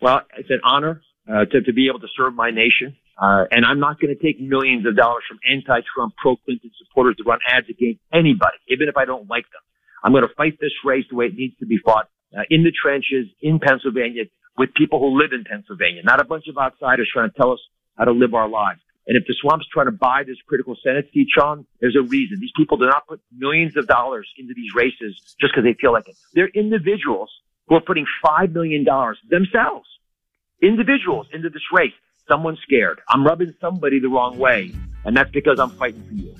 Well, 0.00 0.22
it's 0.36 0.50
an 0.50 0.60
honor 0.64 1.02
uh, 1.30 1.44
to, 1.44 1.60
to 1.60 1.72
be 1.72 1.86
able 1.88 2.00
to 2.00 2.08
serve 2.16 2.34
my 2.34 2.50
nation. 2.50 2.96
Uh, 3.16 3.44
and 3.52 3.64
I'm 3.64 3.78
not 3.78 4.00
going 4.00 4.14
to 4.16 4.20
take 4.20 4.40
millions 4.40 4.86
of 4.86 4.96
dollars 4.96 5.22
from 5.28 5.38
anti-Trump, 5.48 6.14
pro-Clinton 6.20 6.70
supporters 6.84 7.14
to 7.18 7.24
run 7.24 7.38
ads 7.46 7.68
against 7.68 8.00
anybody, 8.12 8.56
even 8.68 8.88
if 8.88 8.96
I 8.96 9.04
don't 9.04 9.30
like 9.30 9.44
them. 9.44 9.62
I'm 10.04 10.12
going 10.12 10.28
to 10.28 10.34
fight 10.34 10.58
this 10.60 10.72
race 10.84 11.06
the 11.08 11.16
way 11.16 11.26
it 11.26 11.34
needs 11.34 11.56
to 11.58 11.66
be 11.66 11.78
fought 11.78 12.10
uh, 12.36 12.42
in 12.50 12.62
the 12.62 12.70
trenches 12.70 13.26
in 13.40 13.58
Pennsylvania 13.58 14.24
with 14.56 14.74
people 14.74 15.00
who 15.00 15.18
live 15.18 15.32
in 15.32 15.44
Pennsylvania, 15.44 16.02
not 16.04 16.20
a 16.20 16.24
bunch 16.24 16.46
of 16.46 16.58
outsiders 16.58 17.10
trying 17.12 17.30
to 17.30 17.36
tell 17.36 17.52
us 17.52 17.60
how 17.96 18.04
to 18.04 18.12
live 18.12 18.34
our 18.34 18.48
lives. 18.48 18.80
And 19.06 19.16
if 19.16 19.26
the 19.26 19.34
swamp's 19.40 19.66
trying 19.68 19.86
to 19.86 19.92
buy 19.92 20.22
this 20.26 20.36
critical 20.46 20.76
Senate 20.82 21.08
seat, 21.12 21.28
Sean, 21.36 21.66
there's 21.80 21.96
a 21.96 22.02
reason. 22.02 22.38
These 22.40 22.52
people 22.56 22.76
do 22.76 22.86
not 22.86 23.06
put 23.06 23.20
millions 23.36 23.76
of 23.76 23.86
dollars 23.86 24.28
into 24.38 24.54
these 24.54 24.74
races 24.74 25.20
just 25.40 25.52
because 25.52 25.64
they 25.64 25.74
feel 25.74 25.92
like 25.92 26.08
it. 26.08 26.16
They're 26.34 26.48
individuals 26.48 27.30
who 27.68 27.74
are 27.74 27.80
putting 27.80 28.06
$5 28.24 28.52
million 28.52 28.84
themselves, 29.28 29.88
individuals 30.62 31.26
into 31.32 31.50
this 31.50 31.62
race. 31.72 31.92
Someone's 32.28 32.60
scared. 32.62 33.00
I'm 33.08 33.24
rubbing 33.24 33.54
somebody 33.60 34.00
the 34.00 34.08
wrong 34.08 34.38
way. 34.38 34.72
And 35.04 35.14
that's 35.14 35.30
because 35.30 35.60
I'm 35.60 35.70
fighting 35.70 36.02
for 36.02 36.14
you. 36.14 36.34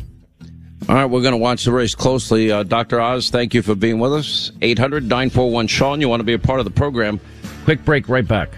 All 0.86 0.94
right, 0.94 1.06
we're 1.06 1.22
going 1.22 1.32
to 1.32 1.38
watch 1.38 1.64
the 1.64 1.72
race 1.72 1.94
closely. 1.94 2.52
Uh, 2.52 2.62
Dr. 2.62 3.00
Oz, 3.00 3.30
thank 3.30 3.54
you 3.54 3.62
for 3.62 3.74
being 3.74 3.98
with 3.98 4.12
us. 4.12 4.52
800 4.60 5.04
941 5.04 5.66
Sean, 5.66 5.98
you 5.98 6.10
want 6.10 6.20
to 6.20 6.24
be 6.24 6.34
a 6.34 6.38
part 6.38 6.58
of 6.58 6.66
the 6.66 6.70
program. 6.70 7.20
Quick 7.64 7.82
break, 7.86 8.06
right 8.10 8.26
back. 8.26 8.50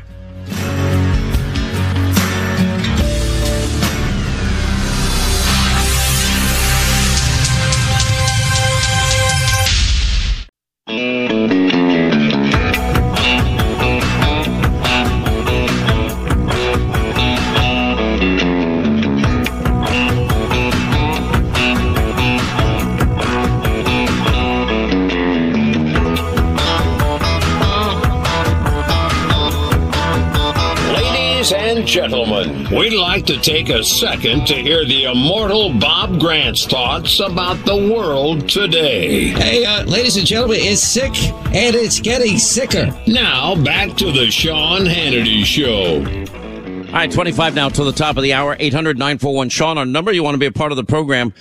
Like 33.16 33.24
to 33.24 33.40
take 33.40 33.70
a 33.70 33.83
second 33.83 34.46
to 34.46 34.55
hear 34.55 34.85
the 34.85 35.05
immortal 35.05 35.72
Bob 35.72 36.20
Grant's 36.20 36.66
thoughts 36.66 37.18
about 37.18 37.57
the 37.64 37.74
world 37.74 38.46
today. 38.46 39.29
Hey, 39.29 39.64
uh, 39.64 39.85
ladies 39.85 40.18
and 40.18 40.26
gentlemen, 40.26 40.59
it's 40.61 40.83
sick 40.83 41.16
and 41.55 41.74
it's 41.74 41.98
getting 41.98 42.37
sicker. 42.37 42.94
Now, 43.07 43.55
back 43.64 43.96
to 43.96 44.12
the 44.12 44.31
Sean 44.31 44.83
Hannity 44.83 45.46
Show. 45.46 46.05
All 46.88 46.92
right, 46.92 47.11
25 47.11 47.55
now 47.55 47.70
to 47.70 47.85
the 47.85 47.92
top 47.92 48.18
of 48.18 48.22
the 48.22 48.35
hour. 48.35 48.55
800 48.61 48.98
941 48.98 49.48
Sean, 49.48 49.79
our 49.79 49.87
number. 49.87 50.12
You 50.12 50.22
want 50.22 50.35
to 50.35 50.38
be 50.38 50.44
a 50.44 50.52
part 50.52 50.70
of 50.70 50.76
the 50.76 50.85
program. 50.85 51.33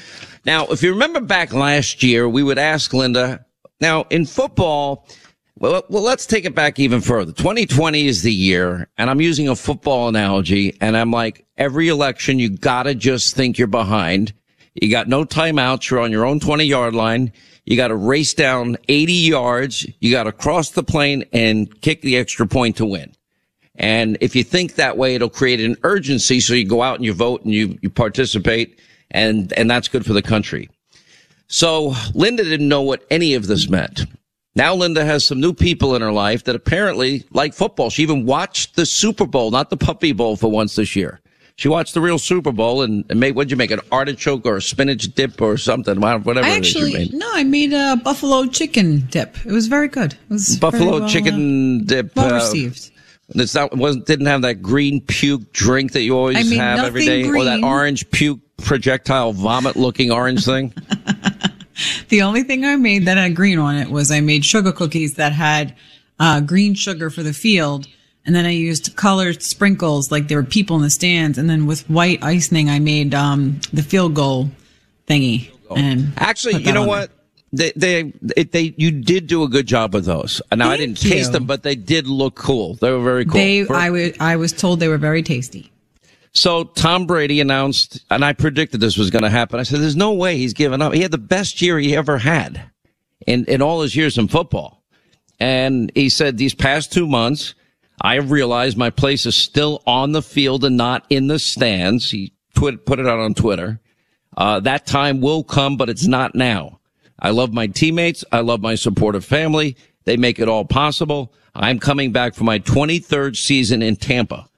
Now, 0.45 0.67
if 0.67 0.81
you 0.81 0.91
remember 0.91 1.19
back 1.19 1.53
last 1.53 2.03
year, 2.03 2.29
we 2.29 2.41
would 2.41 2.57
ask 2.57 2.93
Linda, 2.93 3.45
now 3.81 4.05
in 4.09 4.25
football, 4.25 5.09
well, 5.57 5.83
well, 5.89 6.03
let's 6.03 6.25
take 6.25 6.45
it 6.45 6.55
back 6.55 6.79
even 6.79 7.01
further. 7.01 7.31
2020 7.31 8.07
is 8.07 8.23
the 8.23 8.33
year, 8.33 8.87
and 8.97 9.09
I'm 9.09 9.21
using 9.21 9.47
a 9.47 9.55
football 9.55 10.07
analogy, 10.07 10.77
and 10.81 10.97
I'm 10.97 11.11
like, 11.11 11.45
every 11.57 11.87
election, 11.87 12.39
you 12.39 12.49
gotta 12.49 12.95
just 12.95 13.35
think 13.35 13.57
you're 13.57 13.67
behind. 13.67 14.33
You 14.73 14.91
got 14.91 15.07
no 15.07 15.23
timeouts. 15.23 15.89
You're 15.89 16.01
on 16.01 16.11
your 16.11 16.25
own 16.25 16.39
20 16.39 16.65
yard 16.65 16.93
line. 16.93 17.31
You 17.65 17.77
got 17.77 17.87
to 17.87 17.95
race 17.95 18.33
down 18.33 18.77
80 18.89 19.13
yards. 19.13 19.87
You 19.99 20.11
got 20.11 20.23
to 20.25 20.31
cross 20.31 20.71
the 20.71 20.83
plane 20.83 21.23
and 21.33 21.81
kick 21.81 22.01
the 22.01 22.17
extra 22.17 22.45
point 22.45 22.77
to 22.77 22.85
win. 22.85 23.11
And 23.75 24.17
if 24.21 24.35
you 24.35 24.43
think 24.43 24.75
that 24.75 24.97
way, 24.97 25.15
it'll 25.15 25.29
create 25.29 25.59
an 25.59 25.75
urgency. 25.83 26.39
So 26.39 26.53
you 26.53 26.65
go 26.65 26.81
out 26.81 26.97
and 26.97 27.05
you 27.05 27.13
vote 27.13 27.43
and 27.43 27.53
you, 27.53 27.77
you 27.81 27.89
participate 27.89 28.79
and 29.11 29.51
and 29.53 29.69
that's 29.69 29.87
good 29.87 30.05
for 30.05 30.13
the 30.13 30.21
country. 30.21 30.69
So 31.47 31.93
Linda 32.13 32.43
didn't 32.43 32.67
know 32.67 32.81
what 32.81 33.05
any 33.09 33.33
of 33.33 33.47
this 33.47 33.69
meant. 33.69 34.05
Now 34.55 34.73
Linda 34.73 35.03
has 35.03 35.25
some 35.25 35.41
new 35.41 35.53
people 35.53 35.95
in 35.95 36.01
her 36.01 36.13
life 36.13 36.45
that 36.45 36.55
apparently 36.55 37.25
like 37.31 37.53
football. 37.53 37.89
She 37.89 38.03
even 38.03 38.25
watched 38.25 38.75
the 38.77 38.85
Super 38.85 39.25
Bowl, 39.25 39.51
not 39.51 39.69
the 39.69 39.77
Puppy 39.77 40.13
Bowl 40.13 40.37
for 40.37 40.49
once 40.49 40.75
this 40.75 40.95
year. 40.95 41.19
She 41.57 41.67
watched 41.69 41.93
the 41.93 42.01
real 42.01 42.19
Super 42.19 42.51
Bowl 42.51 42.81
and, 42.81 43.05
and 43.09 43.19
made, 43.19 43.35
what'd 43.35 43.49
you 43.49 43.55
make, 43.57 43.71
an 43.71 43.79
artichoke 43.91 44.45
or 44.45 44.57
a 44.57 44.61
spinach 44.61 45.13
dip 45.13 45.41
or 45.41 45.57
something, 45.57 45.99
whatever 45.99 46.31
I 46.31 46.57
it 46.57 46.65
is 46.65 46.75
you 46.75 46.85
actually 46.85 47.17
no, 47.17 47.29
I 47.33 47.43
made 47.43 47.73
a 47.73 47.95
buffalo 47.97 48.45
chicken 48.45 49.07
dip. 49.09 49.37
It 49.45 49.51
was 49.51 49.67
very 49.67 49.87
good. 49.87 50.13
It 50.13 50.19
was 50.29 50.57
Buffalo 50.57 50.99
well, 50.99 51.03
uh, 51.03 51.09
chicken 51.09 51.85
dip. 51.85 52.15
well 52.15 52.33
uh, 52.33 52.35
received. 52.35 52.91
It's 53.29 53.55
not 53.55 53.75
wasn't 53.75 54.05
didn't 54.05 54.27
have 54.27 54.41
that 54.43 54.61
green 54.61 55.01
puke 55.01 55.51
drink 55.51 55.93
that 55.93 56.01
you 56.01 56.15
always 56.15 56.37
I 56.37 56.43
mean, 56.43 56.59
have 56.59 56.79
every 56.79 57.05
day, 57.05 57.23
nothing 57.23 57.41
or 57.41 57.43
that 57.45 57.63
orange 57.63 58.09
puke 58.11 58.39
projectile 58.57 59.33
vomit 59.33 59.75
looking 59.75 60.11
orange 60.11 60.45
thing. 60.45 60.73
The 62.09 62.21
only 62.21 62.43
thing 62.43 62.63
I 62.65 62.75
made 62.75 63.05
that 63.05 63.17
had 63.17 63.35
green 63.35 63.59
on 63.59 63.75
it 63.75 63.89
was 63.89 64.11
I 64.11 64.21
made 64.21 64.45
sugar 64.45 64.71
cookies 64.71 65.15
that 65.15 65.33
had 65.33 65.75
uh, 66.19 66.39
green 66.41 66.73
sugar 66.73 67.09
for 67.09 67.23
the 67.23 67.33
field. 67.33 67.87
And 68.25 68.35
then 68.35 68.45
I 68.45 68.51
used 68.51 68.95
colored 68.95 69.43
sprinkles 69.43 70.11
like 70.11 70.27
there 70.29 70.37
were 70.37 70.43
people 70.43 70.75
in 70.77 70.81
the 70.81 70.89
stands. 70.89 71.37
And 71.37 71.49
then 71.49 71.65
with 71.67 71.87
white 71.89 72.23
icing, 72.23 72.69
I 72.69 72.79
made 72.79 73.13
um, 73.13 73.59
the 73.71 73.83
field 73.83 74.15
goal 74.15 74.49
thingy. 75.07 75.51
And 75.75 76.13
Actually, 76.17 76.63
you 76.63 76.71
know 76.71 76.81
on 76.83 76.87
what? 76.87 77.11
They, 77.53 77.71
they, 77.75 78.13
it, 78.35 78.51
they, 78.51 78.73
you 78.77 78.91
did 78.91 79.27
do 79.27 79.43
a 79.43 79.47
good 79.47 79.65
job 79.65 79.93
with 79.93 80.05
those. 80.05 80.41
Now 80.53 80.69
I 80.69 80.77
didn't 80.77 80.97
Thank 80.97 81.13
taste 81.13 81.31
them, 81.31 81.45
but 81.45 81.63
they 81.63 81.75
did 81.75 82.07
look 82.07 82.35
cool. 82.35 82.73
They 82.75 82.91
were 82.91 83.01
very 83.03 83.25
cool. 83.25 83.33
They, 83.35 83.63
For- 83.63 83.75
I 83.75 83.89
wa- 83.89 84.09
I 84.19 84.35
was 84.35 84.51
told 84.51 84.79
they 84.79 84.87
were 84.89 84.97
very 84.97 85.23
tasty. 85.23 85.71
So 86.35 86.65
Tom 86.65 87.07
Brady 87.07 87.39
announced, 87.39 88.03
and 88.11 88.23
I 88.23 88.33
predicted 88.33 88.81
this 88.81 88.97
was 88.97 89.09
going 89.09 89.23
to 89.23 89.29
happen. 89.29 89.57
I 89.57 89.63
said, 89.63 89.79
"There's 89.79 89.95
no 89.95 90.13
way 90.13 90.37
he's 90.37 90.53
giving 90.53 90.81
up. 90.81 90.93
He 90.93 91.01
had 91.01 91.11
the 91.11 91.17
best 91.17 91.61
year 91.61 91.79
he 91.79 91.95
ever 91.95 92.17
had 92.17 92.71
in 93.25 93.45
in 93.45 93.61
all 93.61 93.81
his 93.81 93.95
years 93.95 94.17
in 94.17 94.27
football." 94.27 94.83
And 95.39 95.91
he 95.95 96.09
said, 96.09 96.37
"These 96.37 96.53
past 96.53 96.91
two 96.91 97.07
months, 97.07 97.55
I 98.01 98.15
have 98.15 98.31
realized 98.31 98.77
my 98.77 98.89
place 98.89 99.25
is 99.25 99.35
still 99.35 99.81
on 99.87 100.11
the 100.11 100.21
field 100.21 100.65
and 100.65 100.75
not 100.75 101.05
in 101.09 101.27
the 101.27 101.39
stands." 101.39 102.11
He 102.11 102.33
put 102.53 102.85
put 102.85 102.99
it 102.99 103.07
out 103.07 103.19
on 103.19 103.33
Twitter. 103.33 103.79
Uh, 104.35 104.59
that 104.59 104.85
time 104.85 105.21
will 105.21 105.43
come, 105.43 105.77
but 105.77 105.89
it's 105.89 106.05
not 106.05 106.35
now. 106.35 106.81
I 107.17 107.29
love 107.29 107.53
my 107.53 107.67
teammates. 107.67 108.25
I 108.33 108.41
love 108.41 108.59
my 108.59 108.75
supportive 108.75 109.23
family. 109.23 109.77
They 110.03 110.17
make 110.17 110.39
it 110.39 110.49
all 110.49 110.65
possible. 110.65 111.33
I'm 111.55 111.79
coming 111.79 112.11
back 112.11 112.35
for 112.35 112.43
my 112.43 112.59
23rd 112.59 113.37
season 113.37 113.81
in 113.81 113.95
Tampa. 113.95 114.49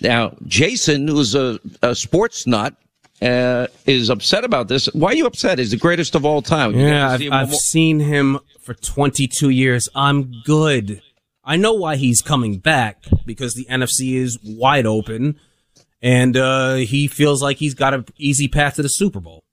Now, 0.00 0.36
Jason, 0.46 1.08
who's 1.08 1.34
a, 1.34 1.58
a 1.82 1.94
sports 1.94 2.46
nut, 2.46 2.74
uh, 3.22 3.66
is 3.86 4.08
upset 4.08 4.44
about 4.44 4.68
this. 4.68 4.86
Why 4.86 5.10
are 5.10 5.14
you 5.14 5.26
upset? 5.26 5.58
He's 5.58 5.72
the 5.72 5.76
greatest 5.76 6.14
of 6.14 6.24
all 6.24 6.40
time. 6.40 6.74
You 6.74 6.86
Yeah, 6.86 7.10
I've, 7.10 7.32
I've 7.32 7.54
seen 7.54 8.00
him 8.00 8.38
for 8.60 8.74
22 8.74 9.50
years. 9.50 9.88
I'm 9.94 10.32
good. 10.44 11.02
I 11.44 11.56
know 11.56 11.74
why 11.74 11.96
he's 11.96 12.22
coming 12.22 12.58
back 12.58 13.04
because 13.26 13.54
the 13.54 13.66
NFC 13.66 14.14
is 14.14 14.38
wide 14.42 14.86
open 14.86 15.38
and 16.02 16.36
uh, 16.36 16.74
he 16.76 17.08
feels 17.08 17.42
like 17.42 17.58
he's 17.58 17.74
got 17.74 17.94
an 17.94 18.04
easy 18.16 18.48
path 18.48 18.76
to 18.76 18.82
the 18.82 18.88
Super 18.88 19.20
Bowl. 19.20 19.44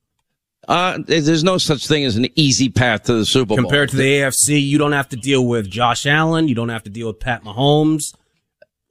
Uh, 0.66 0.98
there's 1.06 1.44
no 1.44 1.56
such 1.56 1.86
thing 1.86 2.04
as 2.04 2.16
an 2.16 2.26
easy 2.36 2.68
path 2.68 3.04
to 3.04 3.14
the 3.14 3.24
Super 3.26 3.48
Bowl. 3.48 3.56
Compared 3.56 3.88
to 3.90 3.96
the 3.96 4.20
AFC, 4.20 4.62
you 4.62 4.76
don't 4.76 4.92
have 4.92 5.08
to 5.10 5.16
deal 5.16 5.46
with 5.46 5.68
Josh 5.70 6.04
Allen. 6.04 6.46
You 6.46 6.54
don't 6.54 6.68
have 6.68 6.82
to 6.82 6.90
deal 6.90 7.06
with 7.06 7.20
Pat 7.20 7.42
Mahomes, 7.42 8.14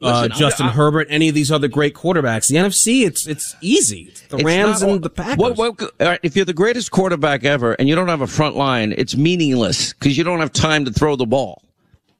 Uh, 0.01 0.05
Listen, 0.05 0.31
I'm- 0.31 0.39
Justin 0.39 0.65
I'm- 0.67 0.75
Herbert, 0.75 1.07
any 1.09 1.27
of 1.29 1.33
these 1.35 1.51
other 1.51 1.67
great 1.67 1.95
quarterbacks. 1.95 2.49
The 2.49 2.57
NFC, 2.57 3.03
it's 3.03 3.25
it's 3.25 3.55
easy. 3.61 4.07
It's 4.09 4.21
the 4.21 4.35
It's 4.37 4.45
Rams 4.45 4.81
not- 4.81 4.89
and 4.91 5.01
the 5.03 5.09
Packers. 5.09 5.37
What, 5.37 5.57
what, 5.57 5.91
right, 5.99 6.19
if 6.21 6.35
you're 6.35 6.45
the 6.45 6.53
greatest 6.53 6.91
quarterback 6.91 7.43
ever 7.43 7.73
and 7.73 7.89
you 7.89 7.95
don't 7.95 8.07
have 8.07 8.21
a 8.21 8.27
front 8.27 8.55
line, 8.55 8.93
it's 8.95 9.15
meaningless 9.17 9.93
because 9.93 10.15
you 10.17 10.23
don't 10.23 10.39
have 10.39 10.53
time 10.53 10.85
to 10.85 10.91
throw 10.91 11.15
the 11.15 11.25
ball. 11.25 11.63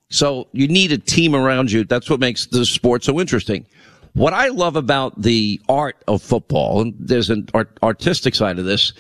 So 0.10 0.48
you 0.54 0.68
need 0.68 0.92
a 0.92 0.98
team 0.98 1.36
around 1.36 1.72
you. 1.72 1.84
That's 1.84 2.10
what 2.10 2.20
makes 2.20 2.48
the 2.48 2.66
sport 2.66 3.04
so 3.04 3.20
interesting. 3.20 3.66
What 4.14 4.34
I 4.34 4.48
love 4.48 4.76
about 4.76 5.22
the 5.22 5.62
art 5.70 5.98
of 6.08 6.24
football, 6.24 6.82
and 6.82 6.96
there's 6.98 7.30
an 7.30 7.48
art, 7.54 7.78
artistic 7.84 8.34
side 8.34 8.58
of 8.58 8.66
this, 8.66 8.94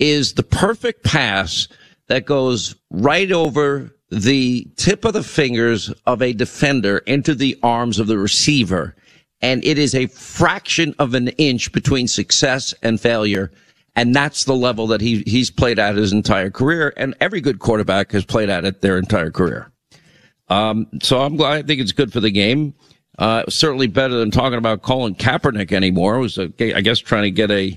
is 0.00 0.32
the 0.32 0.42
perfect 0.42 1.04
pass 1.04 1.68
that 2.08 2.24
goes 2.24 2.74
right 2.90 3.30
over 3.30 3.94
the 4.10 4.66
tip 4.76 5.04
of 5.04 5.12
the 5.12 5.22
fingers 5.22 5.92
of 6.06 6.22
a 6.22 6.32
defender 6.32 6.98
into 6.98 7.34
the 7.34 7.58
arms 7.62 7.98
of 7.98 8.06
the 8.06 8.18
receiver. 8.18 8.96
And 9.40 9.64
it 9.64 9.78
is 9.78 9.94
a 9.94 10.06
fraction 10.06 10.94
of 10.98 11.14
an 11.14 11.28
inch 11.28 11.72
between 11.72 12.08
success 12.08 12.74
and 12.82 13.00
failure. 13.00 13.50
And 13.94 14.14
that's 14.14 14.44
the 14.44 14.54
level 14.54 14.86
that 14.88 15.00
he, 15.00 15.22
he's 15.26 15.50
played 15.50 15.78
at 15.78 15.96
his 15.96 16.12
entire 16.12 16.50
career. 16.50 16.92
And 16.96 17.14
every 17.20 17.40
good 17.40 17.58
quarterback 17.58 18.12
has 18.12 18.24
played 18.24 18.48
at 18.48 18.64
it 18.64 18.80
their 18.80 18.98
entire 18.98 19.30
career. 19.30 19.70
Um, 20.48 20.86
so 21.02 21.20
I'm 21.20 21.36
glad. 21.36 21.52
I 21.52 21.62
think 21.62 21.80
it's 21.80 21.92
good 21.92 22.12
for 22.12 22.20
the 22.20 22.30
game. 22.30 22.74
Uh, 23.18 23.42
certainly 23.48 23.88
better 23.88 24.14
than 24.14 24.30
talking 24.30 24.58
about 24.58 24.82
Colin 24.82 25.14
Kaepernick 25.14 25.72
anymore. 25.72 26.16
It 26.16 26.20
was, 26.20 26.38
a, 26.38 26.76
I 26.76 26.80
guess, 26.80 26.98
trying 26.98 27.24
to 27.24 27.30
get 27.30 27.50
a, 27.50 27.76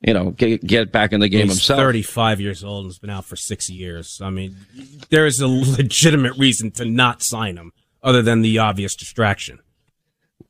you 0.00 0.14
know, 0.14 0.30
get, 0.30 0.64
get 0.64 0.92
back 0.92 1.12
in 1.12 1.20
the 1.20 1.28
game 1.28 1.46
He's 1.46 1.54
himself. 1.54 1.78
35 1.78 2.40
years 2.40 2.62
old 2.62 2.84
and 2.84 2.90
has 2.90 2.98
been 2.98 3.10
out 3.10 3.24
for 3.24 3.36
six 3.36 3.68
years. 3.68 4.20
I 4.22 4.30
mean, 4.30 4.56
there 5.10 5.26
is 5.26 5.40
a 5.40 5.48
legitimate 5.48 6.36
reason 6.38 6.70
to 6.72 6.84
not 6.84 7.22
sign 7.22 7.56
him 7.56 7.72
other 8.02 8.22
than 8.22 8.42
the 8.42 8.58
obvious 8.58 8.94
distraction. 8.94 9.58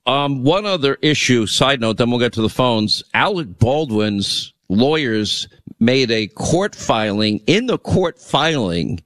Um, 0.07 0.43
one 0.43 0.65
other 0.65 0.97
issue, 1.03 1.47
side 1.47 1.81
note, 1.81 1.99
then 1.99 2.11
we'll 2.11 2.21
get 2.21 2.33
to 2.35 2.43
the 2.43 2.49
phones. 2.49 3.03
Alec 3.15 3.59
Baldwin's 3.59 4.53
lawyers 4.69 5.49
made 5.81 6.11
a 6.11 6.29
court 6.29 6.75
filing. 6.75 7.41
In 7.47 7.67
the 7.67 7.79
court 7.79 8.19
filing, 8.19 9.01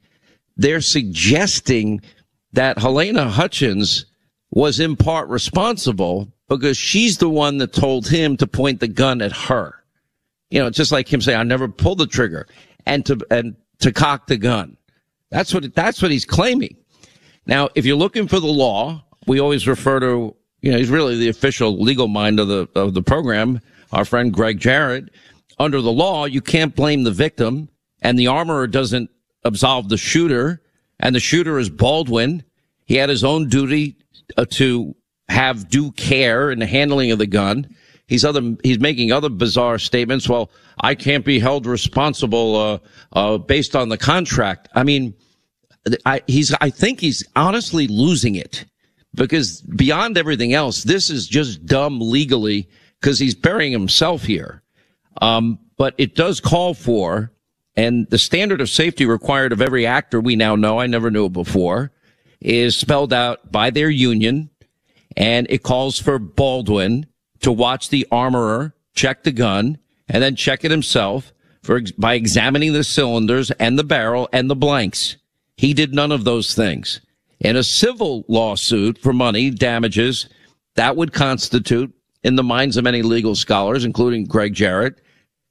they're 0.57 0.81
suggesting 0.81 2.01
that 2.53 2.77
Halyna 2.79 3.29
Hutchins 3.31 4.07
was 4.51 4.79
in 4.81 4.97
part 4.97 5.29
responsible 5.29 6.29
because 6.49 6.77
she's 6.77 7.19
the 7.19 7.29
one 7.29 7.59
that 7.59 7.73
told 7.73 8.07
him 8.07 8.37
to 8.37 8.47
point 8.47 8.81
the 8.81 8.89
gun 8.89 9.23
at 9.23 9.33
her. 9.33 9.82
You 10.53 10.61
know, 10.61 10.67
it's 10.67 10.77
just 10.77 10.93
like 10.93 11.11
him 11.11 11.23
saying, 11.23 11.39
I 11.39 11.45
never 11.45 11.67
pulled 11.67 11.97
the 11.97 12.07
trigger 12.07 12.47
and 12.85 13.07
to, 13.07 13.19
and 13.31 13.57
to 13.79 13.91
cock 13.91 14.27
the 14.27 14.37
gun. 14.37 14.77
That's 15.31 15.55
what, 15.55 15.75
that's 15.75 16.03
what 16.03 16.11
he's 16.11 16.27
claiming. 16.27 16.77
Now, 17.47 17.71
if 17.75 17.87
you're 17.87 17.97
looking 17.97 18.29
for 18.29 18.39
the 18.39 18.49
law, 18.49 19.03
we 19.27 19.41
always 19.41 19.67
refer 19.67 19.99
to, 20.01 20.37
you 20.61 20.71
know, 20.71 20.77
he's 20.77 20.91
really 20.91 21.17
the 21.17 21.31
official 21.31 21.81
legal 21.81 22.07
mind 22.07 22.39
of 22.39 22.49
the, 22.49 22.69
of 22.75 22.93
the 22.93 23.03
program, 23.03 23.63
our 23.93 24.05
friend 24.05 24.31
Gregg 24.31 24.61
Jarrett. 24.61 25.09
Under 25.59 25.81
the 25.81 25.91
law, 25.91 26.27
you 26.27 26.43
can't 26.43 26.77
blame 26.77 27.05
the 27.05 27.11
victim 27.11 27.71
and 28.03 28.19
the 28.19 28.27
armorer 28.27 28.67
doesn't 28.67 29.11
absolve 29.45 29.89
the 29.89 29.97
shooter 29.97 30.61
and 31.01 31.15
the 31.15 31.21
shooter 31.21 31.59
is 31.59 31.71
Baldwin. 31.71 32.45
He 32.85 32.97
had 32.97 33.09
his 33.09 33.25
own 33.25 33.49
duty 33.49 33.97
uh, 34.37 34.45
to 34.51 34.95
have 35.31 35.71
due 35.71 35.93
care 35.93 36.51
in 36.51 36.59
the 36.59 36.67
handling 36.67 37.11
of 37.11 37.19
the 37.19 37.27
gun. 37.27 37.75
He's 38.07 38.25
other, 38.25 38.57
he's 38.63 38.79
making 38.79 39.13
other 39.13 39.29
bizarre 39.29 39.79
statements. 39.79 40.29
Well, 40.29 40.51
I 40.81 40.95
can't 40.95 41.25
be 41.25 41.39
held 41.39 41.67
responsible, 41.67 42.57
uh, 42.57 42.79
uh, 43.13 43.39
based 43.39 43.75
on 43.75 43.89
the 43.89 43.99
contract. 43.99 44.69
I 44.75 44.83
mean, 44.83 45.15
I, 46.05 46.23
he's, 46.27 46.55
I 46.61 46.71
think 46.71 47.01
he's 47.01 47.27
honestly 47.37 47.87
losing 47.87 48.35
it 48.35 48.65
because 49.15 49.61
beyond 49.63 50.19
everything 50.19 50.53
else, 50.53 50.83
this 50.83 51.11
is 51.11 51.27
just 51.27 51.65
dumb 51.67 52.01
legally 52.01 52.69
because 53.01 53.19
he's 53.19 53.35
burying 53.35 53.73
himself 53.73 54.25
here. 54.25 54.63
Um, 55.21 55.59
but 55.77 55.95
it 55.99 56.15
does 56.15 56.41
call 56.41 56.75
for, 56.75 57.33
and 57.77 58.09
the 58.11 58.19
standard 58.19 58.61
of 58.61 58.69
safety 58.69 59.07
required 59.07 59.53
of 59.53 59.61
every 59.63 59.87
actor 59.87 60.21
we 60.21 60.37
now 60.37 60.55
know, 60.57 60.79
I 60.79 60.87
never 60.87 61.11
knew 61.11 61.27
it 61.27 61.33
before, 61.33 61.93
is 62.41 62.77
spelled 62.77 63.13
out 63.13 63.51
by 63.51 63.71
their 63.71 63.91
union. 63.91 64.51
And 65.17 65.47
it 65.51 65.63
calls 65.63 65.99
for 65.99 66.19
Baldwin 66.19 67.07
to 67.43 67.53
watch 67.53 67.89
the 67.89 68.07
armorer 68.11 68.75
check 68.95 69.23
the 69.23 69.33
gun 69.33 69.79
and 70.09 70.23
then 70.23 70.37
check 70.37 70.65
it 70.65 70.71
himself 70.71 71.33
for, 71.63 71.81
by 71.97 72.15
examining 72.15 72.73
the 72.73 72.85
cylinders 72.85 73.51
and 73.53 73.79
the 73.79 73.85
barrel 73.85 74.29
and 74.33 74.51
the 74.51 74.57
blanks. 74.57 75.17
He 75.57 75.75
did 75.75 75.95
none 75.95 76.13
of 76.13 76.25
those 76.25 76.55
things. 76.55 77.01
In 77.41 77.57
a 77.57 77.63
civil 77.63 78.25
lawsuit 78.29 78.99
for 78.99 79.13
money 79.13 79.51
damages, 79.51 80.29
that 80.75 80.97
would 80.97 81.13
constitute, 81.13 81.93
in 82.23 82.37
the 82.37 82.43
minds 82.43 82.77
of 82.77 82.85
many 82.85 83.03
legal 83.03 83.35
scholars, 83.35 83.85
including 83.85 84.25
Gregg 84.25 84.55
Jarrett, 84.55 85.01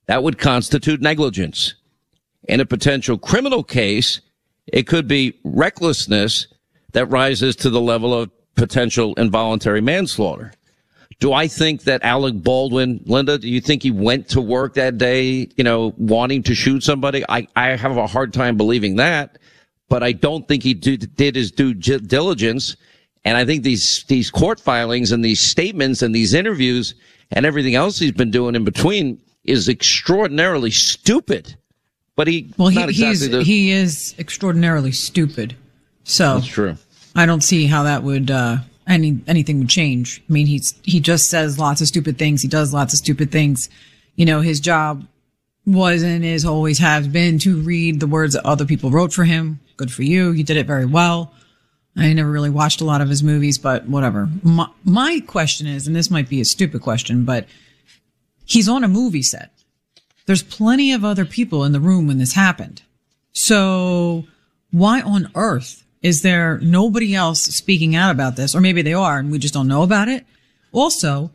that 0.07 0.23
would 0.23 0.37
constitute 0.37 1.01
negligence. 1.01 1.75
In 2.47 2.59
a 2.59 2.65
potential 2.65 3.17
criminal 3.17 3.63
case, 3.63 4.21
it 4.67 4.87
could 4.87 5.07
be 5.07 5.39
recklessness 5.43 6.47
that 6.93 7.05
rises 7.07 7.55
to 7.57 7.69
the 7.69 7.81
level 7.81 8.13
of 8.13 8.31
potential 8.55 9.13
involuntary 9.15 9.81
manslaughter. 9.81 10.53
Do 11.21 11.33
I 11.33 11.47
think 11.47 11.83
that 11.83 12.03
Alec 12.03 12.33
Baldwin, 12.41 12.99
Linda, 13.05 13.37
do 13.37 13.47
you 13.47 13.61
think 13.61 13.83
he 13.83 13.91
went 13.91 14.27
to 14.29 14.41
work 14.41 14.73
that 14.73 14.97
day, 14.97 15.47
you 15.55 15.63
know, 15.63 15.93
wanting 15.97 16.41
to 16.43 16.55
shoot 16.55 16.83
somebody? 16.83 17.23
I, 17.29 17.47
I 17.55 17.75
have 17.75 17.95
a 17.95 18.07
hard 18.07 18.33
time 18.33 18.57
believing 18.57 18.95
that, 18.95 19.37
but 19.87 20.01
I 20.01 20.13
don't 20.13 20.47
think 20.47 20.63
he 20.63 20.73
did, 20.73 21.15
did 21.15 21.35
his 21.35 21.51
due 21.51 21.75
diligence. 21.75 22.75
And 23.23 23.37
I 23.37 23.45
think 23.45 23.61
these, 23.61 24.03
these 24.05 24.31
court 24.31 24.59
filings 24.59 25.11
and 25.11 25.23
these 25.23 25.39
statements 25.39 26.01
and 26.01 26.13
these 26.13 26.33
interviews 26.33 26.95
and 27.29 27.45
everything 27.45 27.75
else 27.75 27.99
he's 27.99 28.11
been 28.11 28.31
doing 28.31 28.55
in 28.55 28.63
between 28.65 29.21
is 29.43 29.69
extraordinarily 29.69 30.71
stupid. 30.71 31.55
But 32.15 32.29
he, 32.29 32.51
Well, 32.57 32.69
he, 32.69 32.81
exactly 32.81 32.93
he's 33.07 33.29
the- 33.29 33.43
he 33.43 33.71
is 33.71 34.15
extraordinarily 34.17 34.91
stupid. 34.91 35.55
So 36.03 36.35
That's 36.39 36.47
true. 36.47 36.77
I 37.15 37.27
don't 37.27 37.41
see 37.41 37.67
how 37.67 37.83
that 37.83 38.01
would 38.01 38.31
uh, 38.31 38.57
any 38.91 39.19
anything 39.27 39.59
would 39.59 39.69
change. 39.69 40.21
I 40.29 40.33
mean, 40.33 40.47
he's 40.47 40.75
he 40.83 40.99
just 40.99 41.29
says 41.29 41.57
lots 41.57 41.81
of 41.81 41.87
stupid 41.87 42.17
things. 42.17 42.41
He 42.41 42.47
does 42.47 42.73
lots 42.73 42.93
of 42.93 42.99
stupid 42.99 43.31
things. 43.31 43.69
You 44.15 44.25
know, 44.25 44.41
his 44.41 44.59
job 44.59 45.07
was 45.65 46.03
and 46.03 46.25
is 46.25 46.45
always 46.45 46.79
has 46.79 47.07
been 47.07 47.39
to 47.39 47.61
read 47.61 47.99
the 47.99 48.07
words 48.07 48.33
that 48.33 48.45
other 48.45 48.65
people 48.65 48.91
wrote 48.91 49.13
for 49.13 49.23
him. 49.23 49.59
Good 49.77 49.91
for 49.91 50.03
you. 50.03 50.31
You 50.31 50.43
did 50.43 50.57
it 50.57 50.67
very 50.67 50.85
well. 50.85 51.33
I 51.95 52.13
never 52.13 52.31
really 52.31 52.49
watched 52.49 52.81
a 52.81 52.85
lot 52.85 53.01
of 53.01 53.09
his 53.09 53.21
movies, 53.21 53.57
but 53.57 53.85
whatever. 53.85 54.29
My, 54.43 54.67
my 54.85 55.21
question 55.27 55.67
is, 55.67 55.87
and 55.87 55.95
this 55.95 56.09
might 56.09 56.29
be 56.29 56.39
a 56.39 56.45
stupid 56.45 56.81
question, 56.81 57.25
but 57.25 57.47
he's 58.45 58.69
on 58.69 58.83
a 58.83 58.87
movie 58.87 59.21
set. 59.21 59.51
There's 60.25 60.43
plenty 60.43 60.93
of 60.93 61.03
other 61.03 61.25
people 61.25 61.65
in 61.65 61.73
the 61.73 61.79
room 61.79 62.07
when 62.07 62.17
this 62.17 62.33
happened. 62.33 62.81
So 63.33 64.25
why 64.71 65.01
on 65.01 65.31
earth 65.35 65.83
is 66.01 66.21
there 66.21 66.59
nobody 66.59 67.13
else 67.15 67.41
speaking 67.41 67.95
out 67.95 68.11
about 68.11 68.35
this? 68.35 68.55
Or 68.55 68.61
maybe 68.61 68.81
they 68.81 68.93
are 68.93 69.19
and 69.19 69.31
we 69.31 69.37
just 69.39 69.53
don't 69.53 69.67
know 69.67 69.83
about 69.83 70.07
it. 70.07 70.25
Also, 70.71 71.31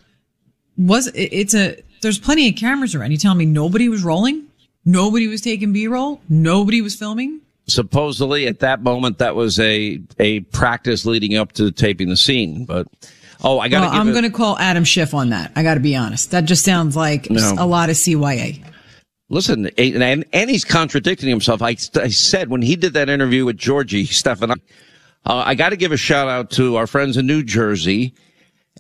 was 0.76 1.10
it's 1.14 1.54
a, 1.54 1.76
there's 2.02 2.18
plenty 2.18 2.48
of 2.48 2.56
cameras 2.56 2.94
around. 2.94 3.10
You 3.12 3.16
telling 3.18 3.38
me 3.38 3.46
nobody 3.46 3.88
was 3.88 4.02
rolling? 4.02 4.44
Nobody 4.84 5.26
was 5.26 5.40
taking 5.40 5.72
B-roll? 5.72 6.20
Nobody 6.28 6.80
was 6.82 6.94
filming? 6.94 7.40
supposedly 7.68 8.46
at 8.46 8.60
that 8.60 8.80
moment 8.84 9.18
that 9.18 9.34
was 9.34 9.58
a 9.58 10.00
a 10.20 10.38
practice 10.40 11.04
leading 11.04 11.34
up 11.36 11.50
to 11.52 11.72
taping 11.72 12.08
the 12.08 12.16
scene. 12.16 12.64
But 12.64 12.86
oh, 13.42 13.58
I 13.58 13.66
got 13.68 13.80
to 13.80 13.86
well, 13.88 14.00
I'm 14.00 14.12
going 14.12 14.22
to 14.22 14.30
call 14.30 14.56
Adam 14.58 14.84
Schiff 14.84 15.14
on 15.14 15.30
that. 15.30 15.50
I 15.56 15.64
got 15.64 15.74
to 15.74 15.80
be 15.80 15.96
honest. 15.96 16.30
That 16.30 16.44
just 16.44 16.64
sounds 16.64 16.94
like 16.96 17.28
No. 17.28 17.54
a 17.58 17.66
lot 17.66 17.90
of 17.90 17.96
CYA. 17.96 18.62
Listen, 19.28 19.68
and, 19.76 20.24
and 20.32 20.50
he's 20.50 20.64
contradicting 20.64 21.28
himself. 21.28 21.60
I, 21.60 21.76
I 21.96 22.08
said 22.08 22.48
when 22.48 22.62
he 22.62 22.76
did 22.76 22.92
that 22.92 23.08
interview 23.08 23.44
with 23.44 23.56
Georgie 23.56 24.06
Stefan, 24.06 24.52
uh, 24.52 24.54
I 25.24 25.56
got 25.56 25.70
to 25.70 25.76
give 25.76 25.90
a 25.90 25.96
shout 25.96 26.28
out 26.28 26.50
to 26.52 26.76
our 26.76 26.86
friends 26.86 27.16
in 27.16 27.26
New 27.26 27.42
Jersey 27.42 28.14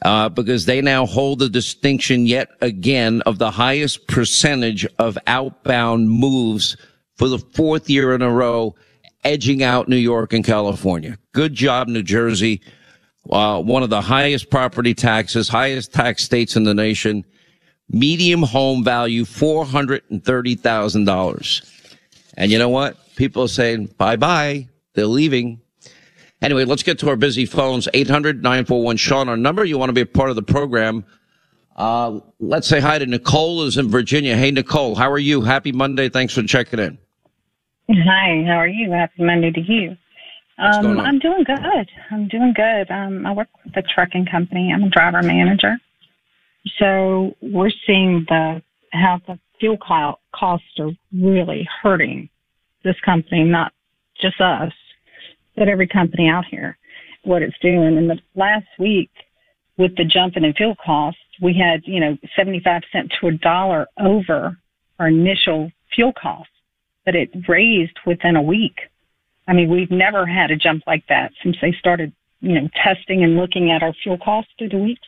uh, 0.02 0.28
because 0.28 0.66
they 0.66 0.80
now 0.80 1.04
hold 1.04 1.40
the 1.40 1.48
distinction 1.48 2.26
yet 2.26 2.50
again 2.60 3.22
of 3.22 3.38
the 3.38 3.50
highest 3.50 4.06
percentage 4.06 4.86
of 5.00 5.18
outbound 5.26 6.10
moves 6.10 6.76
for 7.16 7.28
the 7.28 7.38
fourth 7.38 7.90
year 7.90 8.14
in 8.14 8.22
a 8.22 8.30
row, 8.30 8.74
edging 9.24 9.64
out 9.64 9.88
New 9.88 9.96
York 9.96 10.32
and 10.32 10.44
California. 10.44 11.18
Good 11.32 11.54
job, 11.54 11.88
New 11.88 12.04
Jersey. 12.04 12.60
Uh, 13.28 13.60
one 13.60 13.82
of 13.82 13.90
the 13.90 14.02
highest 14.02 14.50
property 14.50 14.94
taxes, 14.94 15.48
highest 15.48 15.92
tax 15.92 16.22
states 16.22 16.54
in 16.54 16.62
the 16.62 16.74
nation 16.74 17.24
medium 17.90 18.42
home 18.42 18.84
value 18.84 19.24
$430,000. 19.24 21.72
And 22.36 22.52
you 22.52 22.58
know 22.58 22.68
what? 22.68 22.98
People 23.16 23.44
are 23.44 23.48
saying 23.48 23.86
bye 23.98 24.16
bye. 24.16 24.68
They're 24.94 25.06
leaving. 25.06 25.60
Anyway, 26.42 26.64
let's 26.64 26.82
get 26.82 26.98
to 26.98 27.08
our 27.08 27.16
busy 27.16 27.46
phones. 27.46 27.88
800 27.94 28.42
941 28.42 28.96
Sean, 28.98 29.28
our 29.28 29.36
number. 29.36 29.64
You 29.64 29.78
want 29.78 29.88
to 29.88 29.94
be 29.94 30.02
a 30.02 30.06
part 30.06 30.30
of 30.30 30.36
the 30.36 30.42
program. 30.42 31.04
Uh, 31.76 32.20
let's 32.40 32.66
say 32.66 32.80
hi 32.80 32.98
to 32.98 33.06
Nicole 33.06 33.62
is 33.62 33.76
in 33.76 33.88
Virginia. 33.88 34.36
Hey, 34.36 34.50
Nicole, 34.50 34.94
how 34.94 35.10
are 35.10 35.18
you? 35.18 35.42
Happy 35.42 35.72
Monday. 35.72 36.08
Thanks 36.08 36.34
for 36.34 36.42
checking 36.42 36.78
in. 36.78 36.98
Hi, 37.90 38.44
how 38.46 38.56
are 38.56 38.68
you? 38.68 38.90
Happy 38.90 39.22
Monday 39.22 39.50
to 39.50 39.60
you. 39.60 39.96
Um. 40.58 40.98
I'm 41.00 41.18
doing 41.18 41.44
good. 41.44 41.88
I'm 42.10 42.28
doing 42.28 42.54
good. 42.54 42.90
Um, 42.90 43.26
I 43.26 43.32
work 43.32 43.48
with 43.64 43.76
a 43.76 43.82
trucking 43.82 44.26
company. 44.26 44.72
I'm 44.74 44.84
a 44.84 44.88
driver 44.88 45.22
manager. 45.22 45.76
So 46.78 47.34
we're 47.40 47.70
seeing 47.86 48.24
the 48.28 48.62
how 48.92 49.20
the 49.26 49.38
fuel 49.60 49.76
co- 49.76 50.18
costs 50.34 50.66
are 50.78 50.90
really 51.12 51.68
hurting 51.82 52.28
this 52.84 52.96
company, 53.04 53.44
not 53.44 53.72
just 54.20 54.40
us, 54.40 54.72
but 55.56 55.68
every 55.68 55.86
company 55.86 56.28
out 56.28 56.44
here. 56.50 56.76
What 57.24 57.42
it's 57.42 57.58
doing. 57.60 57.98
And 57.98 58.08
the 58.08 58.18
last 58.34 58.66
week, 58.78 59.10
with 59.76 59.96
the 59.96 60.04
jump 60.04 60.36
in 60.36 60.52
fuel 60.54 60.76
costs, 60.84 61.20
we 61.42 61.54
had 61.54 61.82
you 61.84 62.00
know 62.00 62.16
75 62.36 62.82
cents 62.92 63.14
to 63.20 63.28
a 63.28 63.32
dollar 63.32 63.86
over 63.98 64.56
our 64.98 65.08
initial 65.08 65.70
fuel 65.94 66.12
costs 66.20 66.50
but 67.06 67.14
it 67.14 67.30
raised 67.48 67.96
within 68.04 68.36
a 68.36 68.42
week. 68.42 68.74
I 69.48 69.54
mean, 69.54 69.70
we've 69.70 69.90
never 69.90 70.26
had 70.26 70.50
a 70.50 70.56
jump 70.56 70.82
like 70.86 71.04
that 71.08 71.30
since 71.42 71.56
they 71.62 71.72
started, 71.78 72.12
you 72.40 72.60
know, 72.60 72.68
testing 72.84 73.22
and 73.22 73.36
looking 73.36 73.70
at 73.70 73.82
our 73.82 73.94
fuel 74.02 74.18
costs 74.18 74.50
through 74.58 74.70
the 74.70 74.78
weeks. 74.78 75.06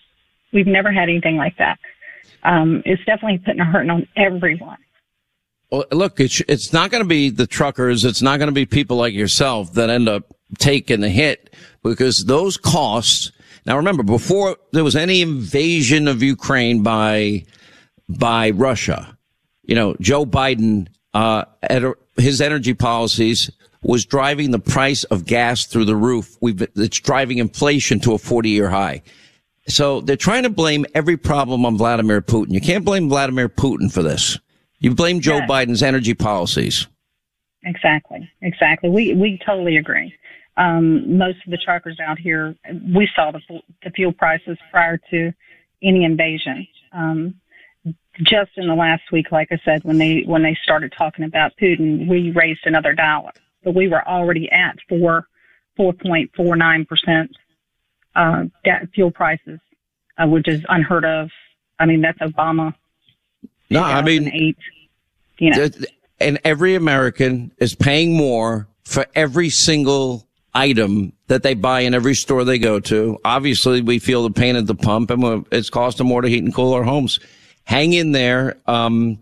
We've 0.53 0.67
never 0.67 0.93
had 0.93 1.09
anything 1.09 1.37
like 1.37 1.57
that. 1.59 1.79
Um, 2.43 2.83
it's 2.85 3.05
definitely 3.05 3.39
putting 3.39 3.61
a 3.61 3.65
hurting 3.65 3.91
on 3.91 4.07
everyone. 4.17 4.79
Well, 5.71 5.85
look, 5.93 6.19
it's, 6.21 6.41
it's 6.49 6.73
not 6.73 6.91
going 6.91 7.03
to 7.03 7.09
be 7.09 7.31
the 7.31 7.47
truckers. 7.47 8.05
It's 8.05 8.23
not 8.23 8.39
going 8.39 8.49
to 8.49 8.55
be 8.55 8.65
people 8.65 8.97
like 8.97 9.13
yourself 9.13 9.75
that 9.75 9.91
end 9.91 10.09
up 10.09 10.35
taking 10.59 11.01
the 11.01 11.11
hit 11.11 11.55
because 11.83 12.25
those 12.25 12.57
costs. 12.57 13.33
Now 13.67 13.77
remember, 13.77 14.03
before 14.03 14.57
there 14.73 14.85
was 14.85 14.97
any 14.97 15.21
invasion 15.21 16.09
of 16.09 16.23
Ukraine 16.23 16.83
by, 16.83 17.45
by 18.09 18.51
Russia, 18.51 19.19
you 19.63 19.75
know, 19.75 19.95
Joe 20.01 20.25
Biden, 20.25 20.89
uh, 21.13 21.45
his 22.17 22.41
energy 22.41 22.73
policies 22.73 23.51
was 23.83 24.07
driving 24.07 24.51
the 24.51 24.59
price 24.59 25.05
of 25.05 25.27
gas 25.27 25.67
through 25.67 25.85
the 25.85 25.97
roof. 25.97 26.39
We've, 26.41 26.63
it's 26.63 27.01
driving 27.01 27.39
inflation 27.39 28.01
to 28.01 28.15
a 28.15 28.19
40 28.19 28.49
year 28.49 28.71
high. 28.71 29.03
So 29.69 30.01
they're 30.01 30.17
trying 30.17 30.45
to 30.45 30.51
blame 30.51 30.87
every 30.95 31.17
problem 31.17 31.67
on 31.67 31.77
Vladimir 31.77 32.23
Putin. 32.23 32.53
You 32.53 32.61
can't 32.61 32.85
blame 32.85 33.09
Vladimir 33.09 33.49
Putin 33.49 33.93
for 33.93 34.03
this. 34.03 34.39
You 34.81 34.95
blame 34.95 35.21
Joe 35.21 35.39
Yeah. 35.39 35.47
Biden's 35.47 35.83
energy 35.83 36.15
policies. 36.15 36.87
Exactly, 37.65 38.31
exactly. 38.41 38.89
We 38.89 39.15
we 39.15 39.39
totally 39.45 39.77
agree. 39.77 40.15
Um, 40.57 41.19
most 41.19 41.39
of 41.45 41.51
the 41.51 41.59
truckers 41.59 41.99
out 42.01 42.19
here, 42.19 42.55
we 42.95 43.09
saw 43.15 43.31
the 43.31 43.41
the 43.83 43.91
fuel 43.91 44.13
prices 44.13 44.57
prior 44.71 44.99
to 45.11 45.33
any 45.83 46.05
invasion. 46.05 46.67
Um, 46.93 47.35
just 48.23 48.53
in 48.57 48.67
the 48.69 48.75
last 48.75 49.03
week, 49.13 49.31
like 49.33 49.49
I 49.51 49.61
said, 49.65 49.85
when 49.85 49.99
they 49.99 50.23
when 50.23 50.43
they 50.43 50.57
started 50.63 50.93
talking 50.97 51.25
about 51.25 51.53
Putin, 51.61 52.09
we 52.09 52.31
raised 52.31 52.61
another 52.65 52.93
dollar, 52.95 53.33
but 53.65 53.75
we 53.75 53.89
were 53.89 54.07
already 54.07 54.51
at 54.51 54.77
four 54.89 55.27
four 55.77 55.93
point 55.93 56.31
four 56.37 56.57
nine 56.57 56.85
percent 56.85 57.37
uh, 58.19 58.45
fuel 58.95 59.11
prices, 59.11 59.61
uh, 60.19 60.27
which 60.27 60.49
is 60.49 60.63
unheard 60.69 61.05
of. 61.05 61.31
I 61.79 61.87
mean, 61.87 62.03
that's 62.03 62.19
Obama. 62.19 62.75
No, 63.71 63.83
I 63.83 64.03
mean, 64.03 64.25
2008, 64.25 64.57
you 65.39 65.51
know. 65.51 65.69
and 66.21 66.41
every 66.45 66.75
American 66.75 67.53
is 67.59 67.75
paying 67.75 68.17
more 68.17 68.67
for 68.85 69.07
every 69.15 69.51
single 69.51 70.27
item 70.55 71.13
that 71.29 71.43
they 71.43 71.55
buy 71.55 71.81
in 71.81 71.95
every 71.95 72.15
store 72.15 72.45
they 72.45 72.59
go 72.59 72.81
to. 72.81 73.19
Obviously, 73.25 73.81
we 73.81 73.99
feel 73.99 74.23
the 74.23 74.31
pain 74.31 74.57
at 74.57 74.67
the 74.67 74.75
pump, 74.75 75.11
and 75.11 75.47
it's 75.53 75.71
costing 75.71 76.07
more 76.07 76.23
to 76.23 76.29
heat 76.29 76.43
and 76.43 76.55
cool 76.55 76.73
our 76.73 76.83
homes. 76.83 77.21
Hang 77.65 77.93
in 77.93 78.13
there. 78.13 78.57
Um, 78.67 79.19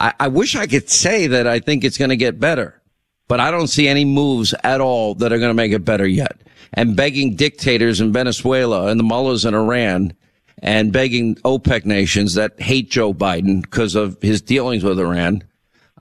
I, 0.00 0.12
I 0.20 0.28
wish 0.28 0.56
I 0.56 0.66
could 0.66 0.90
say 0.90 1.28
that 1.28 1.46
I 1.46 1.60
think 1.60 1.84
it's 1.84 1.96
going 1.96 2.10
to 2.10 2.16
get 2.16 2.40
better, 2.40 2.82
but 3.28 3.40
I 3.40 3.50
don't 3.50 3.68
see 3.68 3.88
any 3.88 4.04
moves 4.04 4.52
at 4.64 4.80
all 4.80 5.14
that 5.14 5.32
are 5.32 5.38
going 5.38 5.50
to 5.50 5.54
make 5.54 5.72
it 5.72 5.84
better 5.84 6.06
yet. 6.06 6.36
And 6.74 6.96
begging 6.96 7.36
dictators 7.36 8.00
in 8.00 8.12
Venezuela 8.12 8.88
and 8.88 8.98
the 8.98 9.04
mullahs 9.04 9.44
in 9.44 9.54
Iran 9.54 10.12
and 10.58 10.92
begging 10.92 11.36
OPEC 11.36 11.84
nations 11.84 12.34
that 12.34 12.60
hate 12.60 12.90
Joe 12.90 13.14
Biden 13.14 13.62
because 13.62 13.94
of 13.94 14.20
his 14.20 14.42
dealings 14.42 14.82
with 14.82 14.98
Iran. 14.98 15.44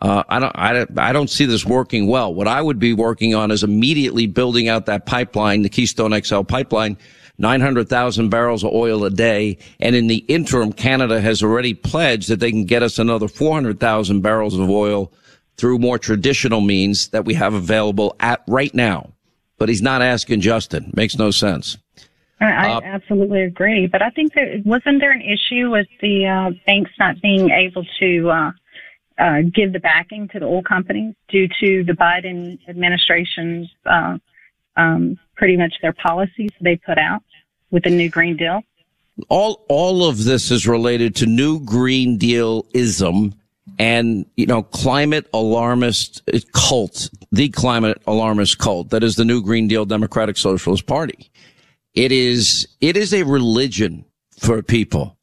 Uh, 0.02 0.24
I 0.28 0.40
don't, 0.40 0.52
I 0.56 0.74
don't, 0.74 1.00
I 1.00 1.14
don't 1.14 1.30
see 1.30 1.46
this 1.46 1.66
working 1.66 2.08
well. 2.08 2.34
What 2.34 2.48
I 2.48 2.62
would 2.62 2.80
be 2.80 2.94
working 2.94 3.36
on 3.36 3.52
is 3.52 3.64
immediately 3.64 4.28
building 4.28 4.68
out 4.68 4.86
that 4.88 5.06
pipeline, 5.06 5.62
the 5.62 5.70
Keystone 5.70 6.20
XL 6.22 6.42
pipeline, 6.42 6.98
900,000 7.38 8.30
barrels 8.30 8.64
of 8.64 8.72
oil 8.74 9.06
a 9.06 9.10
day. 9.10 9.58
And 9.80 9.96
in 9.96 10.08
the 10.08 10.18
interim, 10.28 10.74
Canada 10.74 11.22
has 11.22 11.42
already 11.42 11.74
pledged 11.74 12.30
that 12.30 12.40
they 12.40 12.52
can 12.52 12.66
get 12.66 12.84
us 12.84 13.00
another 13.00 13.28
400,000 13.28 14.22
barrels 14.22 14.58
of 14.58 14.70
oil 14.70 15.12
through 15.58 15.80
more 15.80 16.00
traditional 16.00 16.62
means 16.62 17.10
that 17.10 17.26
we 17.26 17.34
have 17.36 17.54
available 17.54 18.16
at 18.20 18.44
right 18.48 18.74
now. 18.74 19.14
But 19.64 19.70
he's 19.70 19.82
not 19.82 20.02
asking 20.02 20.42
Justin. 20.42 20.92
Makes 20.94 21.18
no 21.18 21.32
sense. 21.32 21.78
I, 22.42 22.70
Uh, 22.70 22.82
absolutely 22.84 23.44
agree, 23.44 23.88
but 23.88 24.02
I 24.02 24.10
think 24.10 24.34
that 24.34 24.62
wasn't 24.66 25.00
there 25.00 25.14
an 25.14 25.22
issue 25.22 25.72
with 25.72 25.88
the 26.02 26.28
uh, 26.28 26.52
banks 26.66 26.92
not 27.00 27.22
being 27.22 27.50
able 27.50 27.86
to 28.02 28.30
uh, 28.30 28.52
uh, 29.18 29.42
give 29.56 29.72
the 29.72 29.80
backing 29.80 30.28
to 30.34 30.40
the 30.42 30.46
oil 30.46 30.64
companies 30.64 31.16
due 31.30 31.48
to 31.62 31.86
the 31.86 31.94
Biden 31.94 32.60
administration's 32.68 33.74
uh, 33.86 34.18
um, 34.76 35.18
pretty 35.38 35.56
much 35.56 35.76
their 35.82 35.94
policies 35.94 36.52
they 36.60 36.76
put 36.76 36.98
out 36.98 37.24
with 37.72 37.84
the 37.84 37.90
new 37.90 38.10
Green 38.10 38.36
Deal. 38.36 38.64
all 39.30 39.64
all 39.70 40.10
of 40.10 40.26
this 40.26 40.52
is 40.52 40.68
related 40.68 41.16
to 41.16 41.26
new 41.26 41.64
green 41.64 42.18
deal 42.18 42.66
ism 42.74 43.34
and 43.80 44.26
you 44.36 44.46
know 44.46 44.64
climate 44.64 45.28
alarmist 45.34 46.22
cult 46.54 47.10
the 47.32 47.50
climate 47.50 48.02
alarmist 48.08 48.58
cult 48.58 48.90
that 48.90 49.04
is 49.04 49.16
the 49.16 49.26
new 49.26 49.42
green 49.42 49.68
deal 49.68 49.86
democratic 49.86 50.38
socialist 50.38 50.86
party 50.86 51.32
it 51.94 52.12
is 52.12 52.68
it 52.82 52.98
is 52.98 53.14
a 53.14 53.24
religion 53.24 54.06
for 54.40 54.62
people 54.62 55.18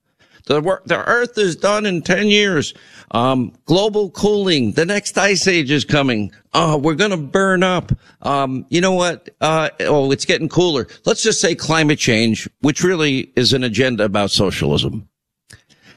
The 0.47 0.61
work, 0.61 0.85
the 0.87 0.99
Earth 1.07 1.39
is 1.39 1.55
done 1.55 1.87
in 1.87 2.03
ten 2.03 2.27
years. 2.27 2.75
Um, 3.13 3.53
global 3.67 4.11
cooling. 4.11 4.73
The 4.73 4.85
next 4.85 5.19
ice 5.19 5.47
age 5.47 5.71
is 5.71 5.85
coming. 5.85 6.33
Oh, 6.55 6.77
we're 6.77 6.95
gonna 6.95 7.17
burn 7.17 7.63
up. 7.63 7.93
Um, 8.23 8.67
you 8.69 8.81
know 8.81 8.93
what? 8.93 9.29
Uh, 9.41 9.71
oh, 9.81 10.11
it's 10.11 10.25
getting 10.25 10.49
cooler. 10.49 10.89
Let's 11.05 11.23
just 11.23 11.41
say 11.41 11.55
climate 11.55 11.99
change, 11.99 12.49
which 12.63 12.83
really 12.83 13.33
is 13.37 13.53
an 13.53 13.63
agenda 13.65 14.05
about 14.05 14.31
socialism. 14.31 15.09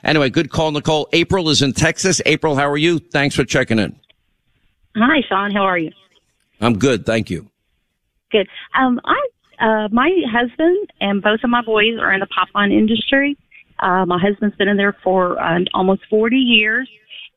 Anyway, 0.04 0.30
good 0.30 0.50
call, 0.50 0.72
Nicole. 0.72 1.08
April 1.14 1.50
is 1.50 1.62
in 1.62 1.74
Texas. 1.74 2.22
April, 2.26 2.56
how 2.56 2.70
are 2.70 2.78
you? 2.78 3.00
Thanks 3.00 3.36
for 3.36 3.46
checking 3.46 3.80
in. 3.80 3.96
Hi, 4.96 5.22
Sean. 5.28 5.52
How 5.52 5.64
are 5.64 5.78
you? 5.78 5.92
I'm 6.60 6.78
good, 6.78 7.06
thank 7.06 7.30
you. 7.30 7.50
Good. 8.32 8.48
Um, 8.78 9.00
I, 9.06 9.28
uh, 9.60 9.88
my 9.92 10.12
husband 10.30 10.90
and 11.00 11.22
both 11.22 11.40
of 11.44 11.50
my 11.50 11.62
boys 11.62 11.98
are 12.00 12.14
in 12.14 12.20
the 12.20 12.28
pipeline 12.28 12.72
industry. 12.72 13.38
Uh, 13.80 14.06
my 14.06 14.20
husband's 14.20 14.56
been 14.56 14.68
in 14.68 14.78
there 14.78 14.96
for 15.04 15.42
uh, 15.42 15.60
almost 15.74 16.02
40 16.10 16.36
years, 16.36 16.90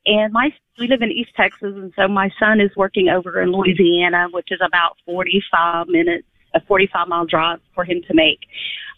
and 0.06 0.32
my 0.32 0.50
we 0.78 0.88
live 0.88 1.00
in 1.00 1.10
East 1.10 1.30
Texas, 1.34 1.72
and 1.74 1.92
so 1.96 2.06
my 2.06 2.30
son 2.38 2.60
is 2.60 2.70
working 2.76 3.08
over 3.08 3.40
in 3.40 3.50
Louisiana, 3.50 4.26
which 4.30 4.48
is 4.50 4.60
about 4.64 4.98
45 5.06 5.88
minutes, 5.88 6.26
a 6.54 6.60
45 6.60 7.08
mile 7.08 7.24
drive 7.24 7.60
for 7.74 7.84
him 7.84 8.02
to 8.06 8.14
make. 8.14 8.40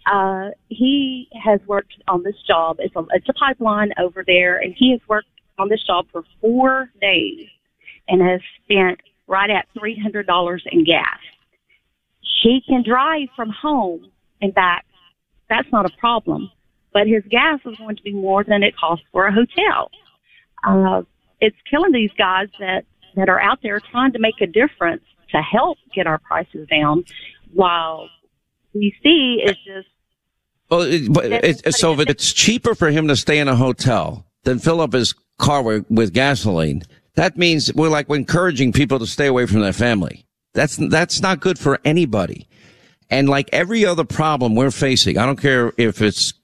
Uh, 0.07 0.51
he 0.69 1.29
has 1.45 1.61
worked 1.67 1.95
on 2.07 2.23
this 2.23 2.37
job. 2.47 2.77
It's 2.79 2.95
a, 2.97 3.05
it's 3.13 3.29
a 3.29 3.35
pipeline 3.35 3.91
over 3.99 4.25
there, 4.27 4.59
and 4.59 4.75
he 4.77 4.93
has 4.93 5.01
worked 5.09 5.29
on 5.59 5.69
this 5.69 5.83
job 5.87 6.07
for 6.13 6.23
four 6.41 6.91
days 7.01 7.49
and 8.09 8.23
has 8.23 8.41
spent 8.65 9.01
right 9.27 9.51
at 9.51 9.67
$300 9.77 10.59
in 10.73 10.85
gas. 10.85 11.19
He 12.43 12.63
can 12.67 12.83
drive 12.83 13.29
from 13.37 13.51
home 13.51 14.11
and 14.41 14.55
back. 14.55 14.87
That's 15.51 15.69
not 15.73 15.87
a 15.87 15.95
problem. 15.99 16.51
But 16.93 17.07
his 17.07 17.23
gas 17.29 17.61
is 17.67 17.77
going 17.77 17.97
to 17.97 18.03
be 18.03 18.13
more 18.13 18.45
than 18.45 18.63
it 18.63 18.75
costs 18.77 19.05
for 19.13 19.27
a 19.27 19.33
hotel. 19.33 19.91
Uh, 20.67 21.03
it's 21.41 21.57
killing 21.71 21.93
these 21.93 22.11
guys 22.17 22.49
that, 22.59 22.85
that 23.17 23.29
are 23.29 23.41
out 23.41 23.59
there 23.63 23.81
trying 23.81 24.13
to 24.13 24.19
make 24.19 24.41
a 24.41 24.47
difference 24.47 25.03
to 25.31 25.39
help 25.39 25.79
get 25.95 26.07
our 26.07 26.19
prices 26.19 26.67
down 26.69 27.05
while 27.53 28.09
DC 28.79 29.45
is 29.45 29.57
just 29.65 29.89
Well, 30.71 30.83
it, 30.83 31.13
but 31.13 31.33
it, 31.33 31.75
so 31.75 31.93
if 31.93 32.09
it's 32.09 32.33
cheaper 32.33 32.75
for 32.75 32.91
him 32.91 33.09
to 33.09 33.17
stay 33.17 33.39
in 33.39 33.49
a 33.49 33.57
hotel 33.57 34.27
than 34.45 34.59
fill 34.59 34.81
up 34.81 34.93
his 34.93 35.15
car 35.39 35.63
with, 35.63 35.91
with 35.91 36.13
gasoline, 36.13 36.83
that 37.15 37.37
means 37.37 37.73
we're 37.75 37.89
like 37.89 38.09
we're 38.09 38.17
encouraging 38.17 38.73
people 38.73 38.99
to 38.99 39.07
stay 39.07 39.27
away 39.27 39.47
from 39.47 39.61
their 39.61 39.73
family. 39.73 40.25
That's 40.55 40.77
that's 40.77 41.21
not 41.21 41.41
good 41.41 41.59
for 41.59 41.81
anybody. 41.85 42.49
And 43.11 43.29
like 43.29 43.49
every 43.53 43.85
other 43.87 44.05
problem 44.05 44.55
we're 44.55 44.71
facing, 44.71 45.19
I 45.19 45.27
don't 45.27 45.41
care 45.41 45.73
if 45.79 46.03
it's 46.03 46.35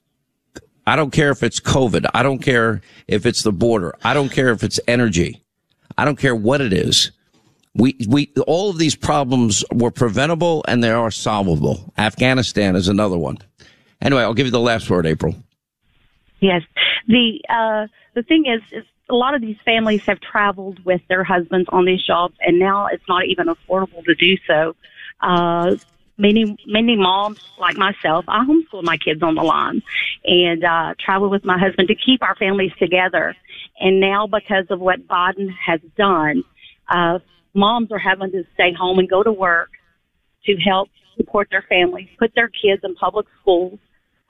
I 0.87 0.95
don't 0.95 1.11
care 1.11 1.31
if 1.31 1.43
it's 1.43 1.59
COVID. 1.59 2.05
I 2.13 2.23
don't 2.23 2.39
care 2.39 2.81
if 3.07 3.25
it's 3.25 3.43
the 3.43 3.51
border. 3.51 3.95
I 4.03 4.13
don't 4.13 4.29
care 4.29 4.49
if 4.49 4.63
it's 4.63 4.79
energy. 4.87 5.43
I 5.97 6.05
don't 6.05 6.17
care 6.17 6.35
what 6.35 6.61
it 6.61 6.73
is. 6.73 7.11
We, 7.75 7.95
we, 8.07 8.31
all 8.47 8.69
of 8.69 8.77
these 8.77 8.95
problems 8.95 9.63
were 9.73 9.91
preventable 9.91 10.63
and 10.67 10.83
they 10.83 10.91
are 10.91 11.11
solvable. 11.11 11.93
Afghanistan 11.97 12.75
is 12.75 12.87
another 12.87 13.17
one. 13.17 13.37
Anyway, 14.01 14.21
I'll 14.21 14.33
give 14.33 14.47
you 14.47 14.51
the 14.51 14.59
last 14.59 14.89
word, 14.89 15.05
April. 15.05 15.35
Yes. 16.39 16.61
The 17.07 17.41
uh, 17.49 17.87
the 18.13 18.23
thing 18.23 18.45
is, 18.45 18.61
is 18.71 18.85
a 19.09 19.13
lot 19.13 19.35
of 19.35 19.41
these 19.41 19.57
families 19.65 20.01
have 20.05 20.19
traveled 20.19 20.83
with 20.85 21.01
their 21.07 21.23
husbands 21.23 21.67
on 21.71 21.85
these 21.85 22.03
jobs, 22.05 22.35
and 22.41 22.59
now 22.59 22.87
it's 22.87 23.03
not 23.07 23.25
even 23.25 23.47
affordable 23.47 24.03
to 24.05 24.15
do 24.15 24.37
so. 24.47 24.75
Uh, 25.21 25.75
many 26.17 26.57
many 26.65 26.95
moms 26.95 27.39
like 27.59 27.77
myself, 27.77 28.25
I 28.27 28.45
homeschool 28.45 28.83
my 28.83 28.97
kids 28.97 29.21
on 29.21 29.35
the 29.35 29.43
line 29.43 29.81
and 30.23 30.63
uh, 30.63 30.93
travel 30.99 31.29
with 31.29 31.45
my 31.45 31.57
husband 31.57 31.87
to 31.89 31.95
keep 31.95 32.23
our 32.23 32.35
families 32.35 32.71
together. 32.79 33.35
And 33.79 33.99
now, 33.99 34.27
because 34.27 34.65
of 34.69 34.79
what 34.79 35.07
Biden 35.07 35.49
has 35.65 35.81
done, 35.97 36.43
uh, 36.87 37.19
moms 37.55 37.91
are 37.91 37.99
having 37.99 38.31
to 38.31 38.43
stay 38.53 38.73
home 38.73 38.99
and 38.99 39.09
go 39.09 39.23
to 39.23 39.31
work 39.31 39.71
to 40.45 40.55
help 40.57 40.89
support 41.17 41.47
their 41.49 41.65
families, 41.67 42.07
put 42.19 42.33
their 42.35 42.49
kids 42.49 42.81
in 42.83 42.95
public 42.95 43.25
schools. 43.41 43.79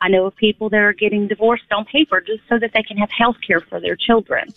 I 0.01 0.09
know 0.09 0.25
of 0.25 0.35
people 0.35 0.69
that 0.69 0.77
are 0.79 0.93
getting 0.93 1.27
divorced 1.27 1.71
on 1.71 1.85
paper 1.85 2.21
just 2.21 2.41
so 2.47 2.59
that 2.59 2.71
they 2.73 2.83
can 2.83 2.97
have 2.97 3.09
health 3.09 3.37
care 3.45 3.61
for 3.61 3.79
their 3.79 3.95
children. 3.95 4.49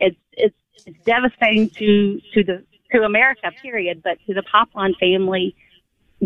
It's, 0.00 0.16
it's, 0.32 0.56
it's 0.86 1.04
devastating 1.04 1.70
to, 1.70 2.20
to 2.34 2.44
the, 2.44 2.64
to 2.92 3.02
America, 3.02 3.50
period, 3.60 4.02
but 4.02 4.18
to 4.26 4.34
the 4.34 4.42
pipeline 4.42 4.94
family, 4.94 5.54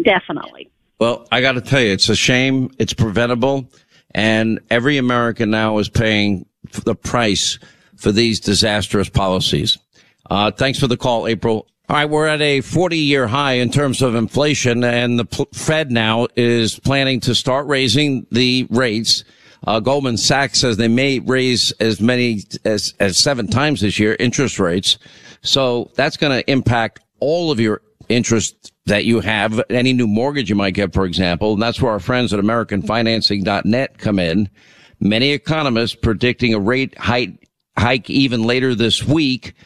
definitely. 0.03 0.71
Well, 0.99 1.27
I 1.33 1.41
got 1.41 1.53
to 1.53 1.63
tell 1.63 1.81
you, 1.81 1.93
it's 1.93 2.09
a 2.09 2.17
shame. 2.17 2.71
It's 2.79 2.93
preventable. 2.93 3.71
And 4.15 4.61
every 4.71 4.99
American 4.99 5.51
now 5.51 5.79
is 5.79 5.89
paying 5.89 6.47
the 6.85 6.95
price 6.95 7.59
for 7.97 8.13
these 8.13 8.41
disastrous 8.41 9.09
policies. 9.09 9.79
Uh, 10.29 10.51
thanks 10.51 10.79
for 10.79 10.87
the 10.87 10.97
call, 10.97 11.27
April. 11.27 11.67
All 11.91 11.97
right, 11.97 12.09
we're 12.09 12.29
at 12.29 12.41
a 12.41 12.61
40 12.61 12.97
year 12.97 13.27
high 13.27 13.55
in 13.55 13.73
terms 13.73 14.01
of 14.01 14.15
inflation, 14.15 14.85
and 14.85 15.19
the 15.19 15.47
Fed 15.53 15.91
now 15.91 16.29
is 16.37 16.79
planning 16.79 17.19
to 17.19 17.35
start 17.35 17.67
raising 17.67 18.29
the 18.31 18.69
rates. 18.71 19.25
Uh, 19.67 19.81
Goldman 19.81 20.17
Sachs 20.17 20.61
says 20.61 20.77
they 20.77 20.87
may 20.87 21.19
raise 21.19 21.73
as 21.81 22.01
many 22.01 22.45
as, 22.65 22.95
as 23.01 23.19
seven 23.19 23.49
times 23.49 23.81
this 23.81 23.99
year 23.99 24.17
interest 24.21 24.61
rates. 24.61 24.99
So 25.43 25.91
that's 25.97 26.17
going 26.17 26.31
to 26.31 26.49
impact 26.49 27.01
all 27.19 27.51
of 27.51 27.59
your 27.59 27.83
interest 28.09 28.73
that 28.87 29.05
you 29.05 29.19
have, 29.19 29.61
any 29.69 29.93
new 29.93 30.07
mortgage 30.07 30.49
you 30.49 30.55
might 30.55 30.75
get, 30.75 30.95
for 30.95 31.05
example. 31.05 31.55
And 31.55 31.63
that's 31.63 31.83
where 31.83 31.91
our 31.91 31.99
friends 31.99 32.33
at 32.33 32.39
AmericanFinancing.net 32.39 33.99
come 33.99 34.21
in. 34.21 34.49
Many 35.01 35.33
economists 35.33 35.97
predicting 35.97 36.55
a 36.55 36.61
rate 36.61 36.97
hike, 36.97 37.49
hike 37.77 38.09
even 38.09 38.45
later 38.45 38.77
this 38.77 39.03
week 39.03 39.57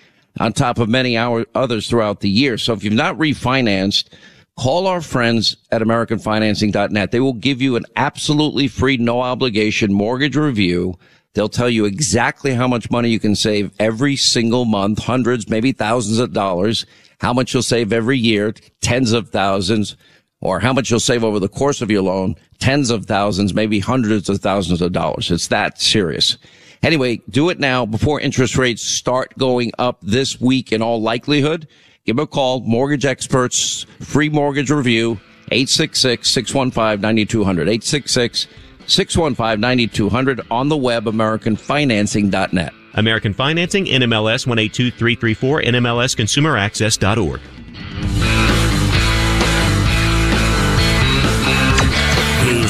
on 0.40 0.52
top 0.52 0.78
of 0.78 0.88
many 0.88 1.16
hour, 1.16 1.46
others 1.54 1.88
throughout 1.88 2.20
the 2.20 2.28
year. 2.28 2.58
So 2.58 2.72
if 2.72 2.82
you've 2.82 2.92
not 2.92 3.16
refinanced, 3.16 4.08
call 4.56 4.86
our 4.86 5.00
friends 5.00 5.56
at 5.70 5.82
AmericanFinancing.net. 5.82 7.10
They 7.10 7.20
will 7.20 7.34
give 7.34 7.62
you 7.62 7.76
an 7.76 7.84
absolutely 7.96 8.68
free, 8.68 8.96
no 8.96 9.20
obligation 9.20 9.92
mortgage 9.92 10.36
review. 10.36 10.98
They'll 11.34 11.48
tell 11.48 11.70
you 11.70 11.84
exactly 11.84 12.54
how 12.54 12.68
much 12.68 12.90
money 12.90 13.10
you 13.10 13.18
can 13.18 13.34
save 13.34 13.72
every 13.80 14.16
single 14.16 14.64
month, 14.64 15.00
hundreds, 15.00 15.48
maybe 15.48 15.72
thousands 15.72 16.18
of 16.18 16.32
dollars, 16.32 16.86
how 17.18 17.32
much 17.32 17.52
you'll 17.52 17.62
save 17.62 17.92
every 17.92 18.18
year, 18.18 18.54
tens 18.80 19.12
of 19.12 19.30
thousands, 19.30 19.96
or 20.40 20.60
how 20.60 20.72
much 20.72 20.90
you'll 20.90 21.00
save 21.00 21.24
over 21.24 21.40
the 21.40 21.48
course 21.48 21.80
of 21.80 21.90
your 21.90 22.02
loan, 22.02 22.36
tens 22.60 22.90
of 22.90 23.06
thousands, 23.06 23.54
maybe 23.54 23.80
hundreds 23.80 24.28
of 24.28 24.40
thousands 24.40 24.80
of 24.80 24.92
dollars. 24.92 25.30
It's 25.30 25.48
that 25.48 25.80
serious. 25.80 26.36
Anyway, 26.84 27.20
do 27.30 27.48
it 27.48 27.58
now 27.58 27.86
before 27.86 28.20
interest 28.20 28.58
rates 28.58 28.82
start 28.82 29.32
going 29.38 29.72
up 29.78 29.96
this 30.02 30.38
week 30.38 30.70
in 30.70 30.82
all 30.82 31.00
likelihood. 31.00 31.66
Give 32.04 32.16
them 32.16 32.24
a 32.24 32.26
call. 32.26 32.60
Mortgage 32.60 33.06
experts, 33.06 33.86
free 34.00 34.28
mortgage 34.28 34.70
review, 34.70 35.18
866-615-9200. 35.50 38.46
866-615-9200 38.86 40.46
on 40.50 40.68
the 40.68 40.76
web, 40.76 41.06
AmericanFinancing.net. 41.06 42.74
American 42.92 43.32
Financing, 43.32 43.86
NMLS 43.86 44.46
182334, 44.46 45.62
NMLSConsumerAccess.org. 45.62 48.43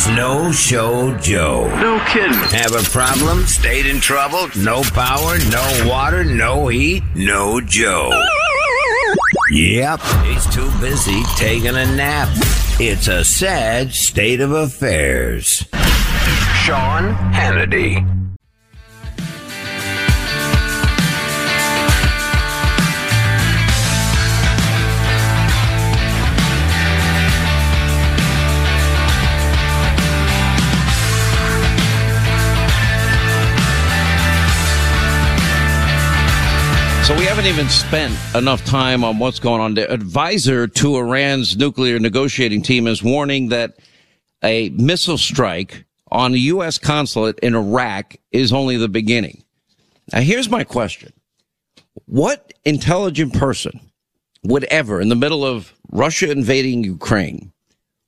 No 0.09 0.53
show 0.53 1.17
Joe. 1.19 1.67
No 1.81 1.99
kidding. 2.09 2.35
Have 2.35 2.75
a 2.75 2.83
problem? 2.91 3.47
Stayed 3.47 3.87
in 3.87 4.01
trouble? 4.01 4.49
No 4.55 4.83
power? 4.83 5.39
No 5.51 5.87
water? 5.89 6.25
No 6.25 6.69
heat? 6.69 7.03
No 7.15 7.59
Joe. 7.63 8.13
Yep, 9.51 10.01
he's 10.25 10.47
too 10.55 10.71
busy 10.79 11.23
taking 11.37 11.75
a 11.75 11.87
nap. 11.97 12.29
It's 12.79 13.09
a 13.09 13.25
sad 13.25 13.93
state 13.95 14.41
of 14.41 14.53
affairs. 14.53 15.65
Sean 16.65 17.15
Hannity. 17.33 18.24
So 37.05 37.15
we 37.19 37.27
haven't 37.27 37.45
even 37.45 37.69
spent 37.69 38.19
enough 38.35 38.65
time 38.65 39.05
on 39.05 39.19
what's 39.19 39.39
going 39.39 39.61
on. 39.61 39.75
The 39.75 39.93
advisor 39.93 40.67
to 40.67 40.97
Iran's 40.97 41.55
nuclear 41.55 41.99
negotiating 41.99 42.63
team 42.63 42.87
is 42.87 43.03
warning 43.03 43.51
that 43.51 43.77
a 44.43 44.71
missile 44.71 45.19
strike 45.19 45.85
on 46.11 46.33
the 46.33 46.41
U.S. 46.41 46.79
consulate 46.79 47.39
in 47.41 47.55
Iraq 47.55 48.17
is 48.33 48.55
only 48.55 48.79
the 48.79 48.89
beginning. 48.89 49.45
Now, 50.15 50.21
here's 50.23 50.49
my 50.49 50.65
question. 50.65 51.13
What 52.07 52.55
intelligent 52.65 53.35
person 53.35 53.81
would 54.43 54.65
ever, 54.65 54.99
in 54.99 55.11
the 55.11 55.15
middle 55.15 55.45
of 55.45 55.75
Russia 55.91 56.31
invading 56.31 56.85
Ukraine, 56.85 57.53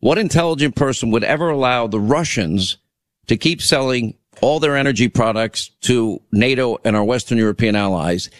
what 0.01 0.17
intelligent 0.17 0.75
person 0.75 1.11
would 1.11 1.25
ever 1.25 1.51
allow 1.51 1.87
the 1.87 2.01
Russians 2.01 2.79
to 3.27 3.37
keep 3.37 3.61
selling 3.61 4.15
all 4.41 4.59
their 4.59 4.75
energy 4.75 5.09
products 5.09 5.69
to 5.83 6.23
NATO 6.33 6.79
and 6.83 6.97
our 6.97 7.05
Western 7.05 7.37
European 7.37 7.77
allies 7.77 8.31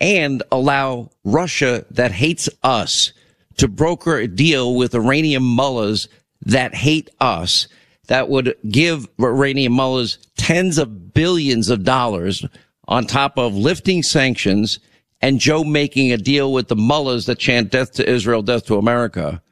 and 0.00 0.42
allow 0.50 1.10
Russia 1.24 1.84
that 1.90 2.12
hates 2.12 2.48
us 2.62 3.12
to 3.58 3.68
broker 3.68 4.16
a 4.16 4.26
deal 4.26 4.74
with 4.74 4.94
Iranian 4.94 5.42
mullahs 5.42 6.08
that 6.42 6.74
hate 6.74 7.10
us 7.20 7.68
that 8.06 8.28
would 8.28 8.56
give 8.68 9.06
Iranian 9.20 9.72
mullahs 9.72 10.18
tens 10.36 10.78
of 10.78 11.12
billions 11.14 11.68
of 11.68 11.84
dollars 11.84 12.44
on 12.88 13.06
top 13.06 13.38
of 13.38 13.54
lifting 13.54 14.02
sanctions 14.02 14.80
and 15.20 15.38
Joe 15.38 15.64
making 15.64 16.12
a 16.12 16.16
deal 16.16 16.52
with 16.52 16.68
the 16.68 16.76
mullahs 16.76 17.26
that 17.26 17.38
chant 17.38 17.70
death 17.70 17.92
to 17.92 18.08
Israel, 18.10 18.42
death 18.42 18.66
to 18.66 18.78
America, 18.78 19.42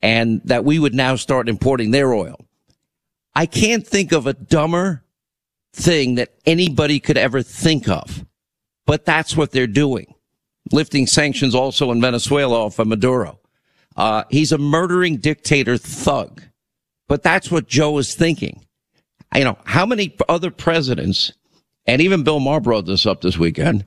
and 0.00 0.40
that 0.44 0.64
we 0.64 0.78
would 0.78 0.94
now 0.94 1.16
start 1.16 1.48
importing 1.48 1.90
their 1.90 2.14
oil. 2.14 2.46
I 3.34 3.46
can't 3.46 3.86
think 3.86 4.12
of 4.12 4.26
a 4.26 4.32
dumber 4.32 5.02
thing 5.72 6.14
that 6.14 6.34
anybody 6.46 7.00
could 7.00 7.18
ever 7.18 7.42
think 7.42 7.88
of, 7.88 8.24
but 8.86 9.04
that's 9.04 9.36
what 9.36 9.50
they're 9.50 9.66
doing. 9.66 10.14
Lifting 10.72 11.06
sanctions 11.06 11.54
also 11.54 11.90
in 11.90 12.00
Venezuela 12.00 12.64
off 12.64 12.78
of 12.78 12.88
Maduro. 12.88 13.38
Uh, 13.96 14.24
he's 14.30 14.52
a 14.52 14.58
murdering 14.58 15.16
dictator 15.16 15.76
thug, 15.76 16.42
but 17.08 17.22
that's 17.22 17.50
what 17.50 17.66
Joe 17.66 17.98
is 17.98 18.14
thinking. 18.14 18.64
You 19.34 19.44
know, 19.44 19.58
how 19.64 19.86
many 19.86 20.16
other 20.28 20.50
presidents, 20.50 21.32
and 21.86 22.00
even 22.00 22.22
Bill 22.22 22.40
Maher 22.40 22.60
brought 22.60 22.86
this 22.86 23.06
up 23.06 23.20
this 23.20 23.38
weekend, 23.38 23.84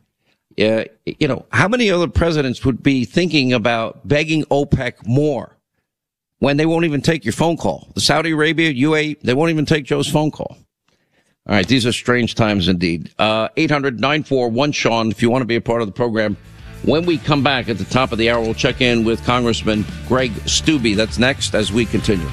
uh, 0.60 0.86
you 1.06 1.28
know, 1.28 1.46
how 1.52 1.68
many 1.68 1.90
other 1.90 2.08
presidents 2.08 2.66
would 2.66 2.84
be 2.84 3.06
thinking 3.06 3.54
about 3.54 4.08
begging 4.08 4.44
OPEC 4.46 5.06
more 5.06 5.58
when 6.40 6.58
they 6.58 6.66
won't 6.66 6.86
even 6.86 7.02
take 7.02 7.24
your 7.24 7.34
phone 7.34 7.58
call? 7.58 7.90
The 7.96 8.02
Saudi 8.02 8.32
Arabia, 8.32 8.74
UAE, 8.74 9.22
they 9.22 9.34
won't 9.34 9.52
even 9.52 9.66
take 9.66 9.86
Joe's 9.86 10.10
phone 10.10 10.32
call. 10.32 10.58
All 11.50 11.56
right, 11.56 11.68
these 11.68 11.88
are 11.88 11.92
strange 11.92 12.36
times 12.36 12.68
indeed. 12.68 13.12
Uh, 13.18 13.50
800 13.58 14.00
941 14.00 14.72
Sean, 14.72 15.10
if 15.10 15.24
you 15.24 15.32
want 15.32 15.42
to 15.42 15.48
be 15.48 15.56
a 15.56 15.62
part 15.62 15.82
of 15.82 15.88
the 15.88 15.92
program. 15.92 16.38
When 16.84 17.08
we 17.08 17.18
come 17.18 17.42
back 17.42 17.70
at 17.70 17.80
the 17.80 17.86
top 17.86 18.12
of 18.12 18.20
the 18.20 18.30
hour, 18.30 18.40
we'll 18.40 18.54
check 18.54 18.82
in 18.82 19.04
with 19.04 19.26
Congressman 19.26 19.84
Greg 20.08 20.32
Steube. 20.46 20.96
That's 20.96 21.18
next 21.18 21.56
as 21.56 21.72
we 21.72 21.88
continue. 21.88 22.30